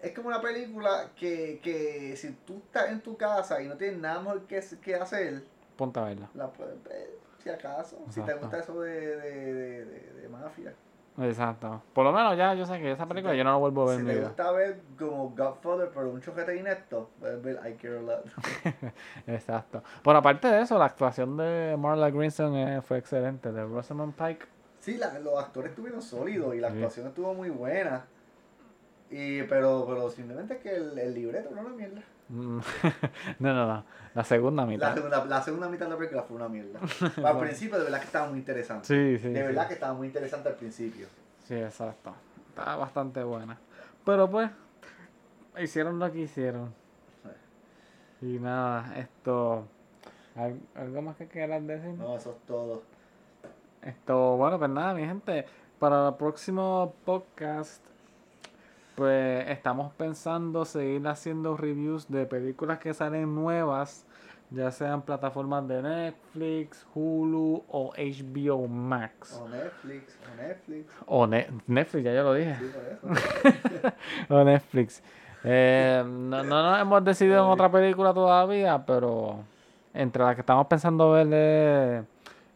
Es 0.00 0.12
como 0.12 0.28
una 0.28 0.40
película 0.40 1.10
que, 1.16 1.58
que 1.62 2.14
si 2.16 2.30
tú 2.46 2.58
estás 2.64 2.90
en 2.90 3.00
tu 3.00 3.16
casa 3.16 3.60
y 3.60 3.66
no 3.66 3.76
tienes 3.76 3.98
nada 3.98 4.20
mejor 4.20 4.42
que, 4.42 4.62
que 4.80 4.94
hacer, 4.94 5.42
Ponte 5.76 5.98
a 5.98 6.04
verla. 6.04 6.28
la 6.34 6.48
puedes 6.48 6.82
ver, 6.84 7.10
si 7.46 7.50
acaso. 7.52 7.96
Si 8.10 8.20
te 8.22 8.34
gusta 8.34 8.58
eso 8.58 8.80
de, 8.80 9.16
de, 9.16 9.84
de, 9.84 10.28
mafia. 10.28 10.72
Exacto. 11.18 11.80
Por 11.94 12.04
lo 12.04 12.12
menos 12.12 12.36
ya 12.36 12.52
yo 12.54 12.66
sé 12.66 12.78
que 12.78 12.90
esa 12.92 13.06
película 13.06 13.34
yo 13.34 13.44
no 13.44 13.50
la 13.52 13.56
vuelvo 13.56 13.82
a 13.84 13.86
ver 13.92 14.00
Si 14.00 14.04
te 14.06 14.12
vida. 14.14 14.26
gusta 14.26 14.50
ver 14.50 14.80
como 14.98 15.30
Godfather, 15.30 15.90
pero 15.94 16.10
un 16.10 16.20
chojete 16.20 16.56
inepto, 16.56 17.08
puedes 17.20 17.40
ver 17.42 17.58
I 17.66 17.74
Care 17.74 17.98
a 17.98 18.02
Lot. 18.02 18.26
Exacto. 19.26 19.82
Por 20.02 20.14
aparte 20.16 20.48
de 20.48 20.60
eso, 20.62 20.76
la 20.78 20.86
actuación 20.86 21.36
de 21.36 21.76
Marla 21.78 22.10
Greenstone 22.10 22.76
eh, 22.78 22.82
fue 22.82 22.98
excelente. 22.98 23.50
De 23.52 23.64
Rosamund 23.64 24.14
Pike. 24.14 24.44
Sí, 24.80 24.98
la- 24.98 25.18
los 25.20 25.38
actores 25.38 25.70
estuvieron 25.70 26.02
sólidos 26.02 26.54
y 26.54 26.60
la 26.60 26.68
Sí. 26.68 26.74
actuación 26.74 27.06
estuvo 27.06 27.32
muy 27.32 27.48
buena. 27.50 28.04
Y, 29.10 29.42
pero, 29.44 29.84
pero 29.88 30.10
simplemente 30.10 30.54
es 30.54 30.60
que 30.60 30.74
el, 30.74 30.98
el 30.98 31.14
libreto 31.14 31.50
era 31.52 31.60
una 31.60 31.70
mierda. 31.70 32.02
Mm, 32.28 32.58
no, 33.38 33.54
no, 33.54 33.66
no. 33.66 33.84
La 34.14 34.24
segunda 34.24 34.62
La 34.62 34.68
mitad. 34.68 34.94
segunda, 34.94 35.24
la 35.24 35.42
segunda 35.42 35.68
mitad 35.68 35.86
de 35.86 35.90
la 35.92 35.96
película 35.98 36.22
fue 36.22 36.36
una 36.36 36.48
mierda. 36.48 36.80
al 37.24 37.38
principio 37.38 37.78
de 37.78 37.84
verdad 37.84 38.00
que 38.00 38.06
estaba 38.06 38.28
muy 38.28 38.38
interesante. 38.38 38.86
Sí, 38.86 39.18
sí. 39.22 39.28
de 39.32 39.40
sí. 39.40 39.46
verdad 39.46 39.68
que 39.68 39.74
estaba 39.74 39.94
muy 39.94 40.06
interesante 40.08 40.48
al 40.48 40.56
principio. 40.56 41.06
Sí, 41.46 41.54
exacto. 41.54 42.14
Estaba 42.48 42.76
bastante 42.76 43.22
buena. 43.22 43.58
Pero 44.04 44.28
pues, 44.30 44.50
hicieron 45.58 45.98
lo 45.98 46.10
que 46.10 46.20
hicieron. 46.20 46.74
Y 48.22 48.38
nada, 48.38 48.96
esto. 48.96 49.66
¿al- 50.36 50.60
¿Algo 50.74 51.02
más 51.02 51.16
que 51.16 51.26
quieras 51.28 51.64
decir? 51.66 51.90
No, 51.90 52.16
eso 52.16 52.30
es 52.30 52.46
todo. 52.46 52.82
Esto, 53.82 54.36
bueno, 54.36 54.58
pues 54.58 54.70
nada, 54.70 54.94
mi 54.94 55.04
gente. 55.04 55.46
Para 55.78 56.08
el 56.08 56.14
próximo 56.14 56.94
podcast, 57.04 57.84
pues 58.96 59.48
estamos 59.50 59.92
pensando 59.92 60.64
seguir 60.64 61.06
haciendo 61.06 61.56
reviews 61.56 62.10
de 62.10 62.24
películas 62.26 62.78
que 62.78 62.94
salen 62.94 63.34
nuevas, 63.34 64.06
ya 64.50 64.70
sean 64.70 65.02
plataformas 65.02 65.68
de 65.68 65.82
Netflix, 65.82 66.86
Hulu 66.94 67.62
o 67.68 67.92
HBO 67.96 68.66
Max. 68.66 69.40
O 69.42 69.48
Netflix, 69.48 70.18
o 70.32 70.42
Netflix. 70.42 70.94
O 71.06 71.26
Ne- 71.26 71.48
Netflix, 71.66 72.04
ya 72.04 72.14
yo 72.14 72.22
lo 72.22 72.34
dije. 72.34 72.56
Sí, 72.56 72.70
por 72.72 73.14
eso. 73.14 73.94
o 74.34 74.44
Netflix. 74.44 75.02
Eh, 75.44 76.02
no, 76.04 76.42
no 76.42 76.62
nos 76.62 76.80
hemos 76.80 77.04
decidido 77.04 77.44
en 77.44 77.50
otra 77.50 77.70
película 77.70 78.14
todavía, 78.14 78.84
pero 78.86 79.40
entre 79.92 80.22
las 80.22 80.34
que 80.34 80.40
estamos 80.40 80.66
pensando 80.68 81.12
ver 81.12 81.32
es 81.32 82.04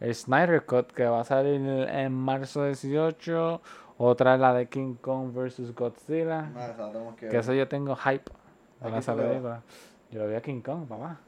el 0.00 0.14
Snyder 0.14 0.64
Cut, 0.64 0.90
que 0.92 1.05
va 1.05 1.20
a 1.20 1.24
salir 1.24 1.61
en 1.61 2.14
marzo 2.14 2.64
18. 2.64 3.61
Otra 4.03 4.35
es 4.35 4.41
la 4.41 4.55
de 4.55 4.67
King 4.67 4.95
Kong 4.95 5.31
vs. 5.35 5.75
Godzilla. 5.75 6.51
Tenemos 6.75 7.17
que 7.17 7.37
eso 7.37 7.53
yo 7.53 7.69
tengo 7.69 7.95
hype 7.95 8.33
¿A 8.33 8.81
para 8.81 8.93
qué 8.95 8.99
esa 8.99 9.15
película. 9.15 9.61
Yo 10.11 10.23
lo 10.23 10.29
vi 10.29 10.37
a 10.37 10.41
King 10.41 10.63
Kong, 10.63 10.89
papá. 10.89 11.19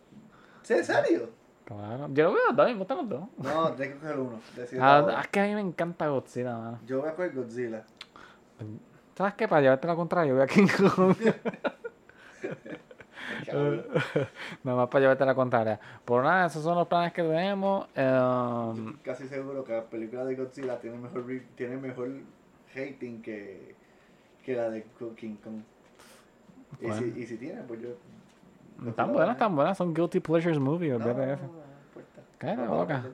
¿Sí, 0.63 0.73
en 0.73 0.83
serio? 0.83 1.29
Claro. 1.67 2.09
Yo 2.15 2.25
lo 2.25 2.33
veo 2.33 2.43
a 2.49 2.53
dos, 2.55 2.67
me 2.67 2.75
gustan 2.75 2.97
los 2.97 3.09
dos. 3.11 3.25
No, 3.37 3.73
tienes 3.73 3.97
que 3.97 4.01
coger 4.01 4.19
uno. 4.19 4.41
Ah, 4.81 5.21
es 5.21 5.29
que 5.29 5.41
a 5.41 5.45
mí 5.45 5.55
me 5.55 5.61
encanta 5.61 6.09
Godzilla, 6.09 6.57
mano. 6.57 6.79
Yo 6.87 7.03
voy 7.03 7.11
a 7.11 7.15
coger 7.15 7.35
Godzilla. 7.35 7.85
¿Sabes 9.17 9.35
qué? 9.35 9.47
Para 9.47 9.61
llevarte 9.61 9.87
la 9.87 9.95
contraria, 9.95 10.31
yo 10.31 10.37
voy 10.37 10.45
a 10.45 10.47
King 10.47 10.69
Kong. 10.97 11.15
Nada 14.65 14.77
más 14.79 14.89
para 14.89 15.01
llevarte 15.01 15.27
la 15.27 15.35
contraria. 15.35 15.79
Por 16.07 16.25
nada, 16.25 16.47
esos 16.47 16.63
son 16.63 16.77
los 16.77 16.89
planes 16.89 17.13
que 17.13 17.23
tenemos. 17.23 17.87
Em, 17.95 18.97
casi 19.03 19.29
seguro 19.29 19.63
que 19.63 19.73
la 19.73 19.85
película 19.85 20.25
de 20.25 20.37
Godzilla 20.37 20.81
tiene 20.81 20.97
mejor, 20.97 21.27
tiene 21.55 21.77
mejor 21.77 22.09
hating 22.75 23.23
que, 23.23 23.75
que 24.45 24.55
la 24.57 24.71
de 24.71 24.85
King 25.17 25.37
Kong. 25.37 25.63
Y, 26.81 26.93
si, 26.93 27.05
y 27.17 27.27
si 27.27 27.37
tiene, 27.39 27.63
pues 27.63 27.81
yo. 27.83 27.91
están 28.89 29.13
buenas, 29.13 29.35
están 29.37 29.55
buenas. 29.55 29.77
Son 29.79 29.95
guilty 29.95 30.21
pleasures 30.21 30.59
movies, 30.59 30.99
No, 30.99 30.99
no, 30.99 31.15
no, 31.15 31.63
no 31.63 31.83
importa. 31.83 32.23
Cállate 32.39 32.63
la 32.63 32.69
No, 32.69 32.77
boca. 32.77 33.05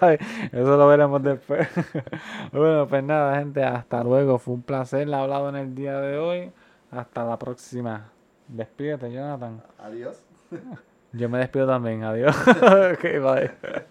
no, 0.00 0.10
Eso 0.52 0.76
lo 0.76 0.88
veremos 0.88 1.22
después. 1.22 1.68
bueno, 2.52 2.86
pues 2.88 3.04
nada, 3.04 3.38
gente, 3.38 3.62
hasta 3.62 4.02
luego. 4.02 4.38
Fue 4.38 4.54
un 4.54 4.62
placer 4.62 5.12
hablado 5.14 5.48
en 5.50 5.56
el 5.56 5.74
día 5.74 6.00
de 6.00 6.18
hoy. 6.18 6.52
Hasta 6.90 7.24
la 7.24 7.38
próxima. 7.38 8.10
Despídete, 8.48 9.12
Jonathan. 9.12 9.62
Adiós. 9.78 10.24
Yo 11.12 11.28
me 11.28 11.38
despido 11.38 11.66
también. 11.66 12.02
Adiós. 12.04 12.36
ok, 12.92 13.02
bye. 13.22 13.84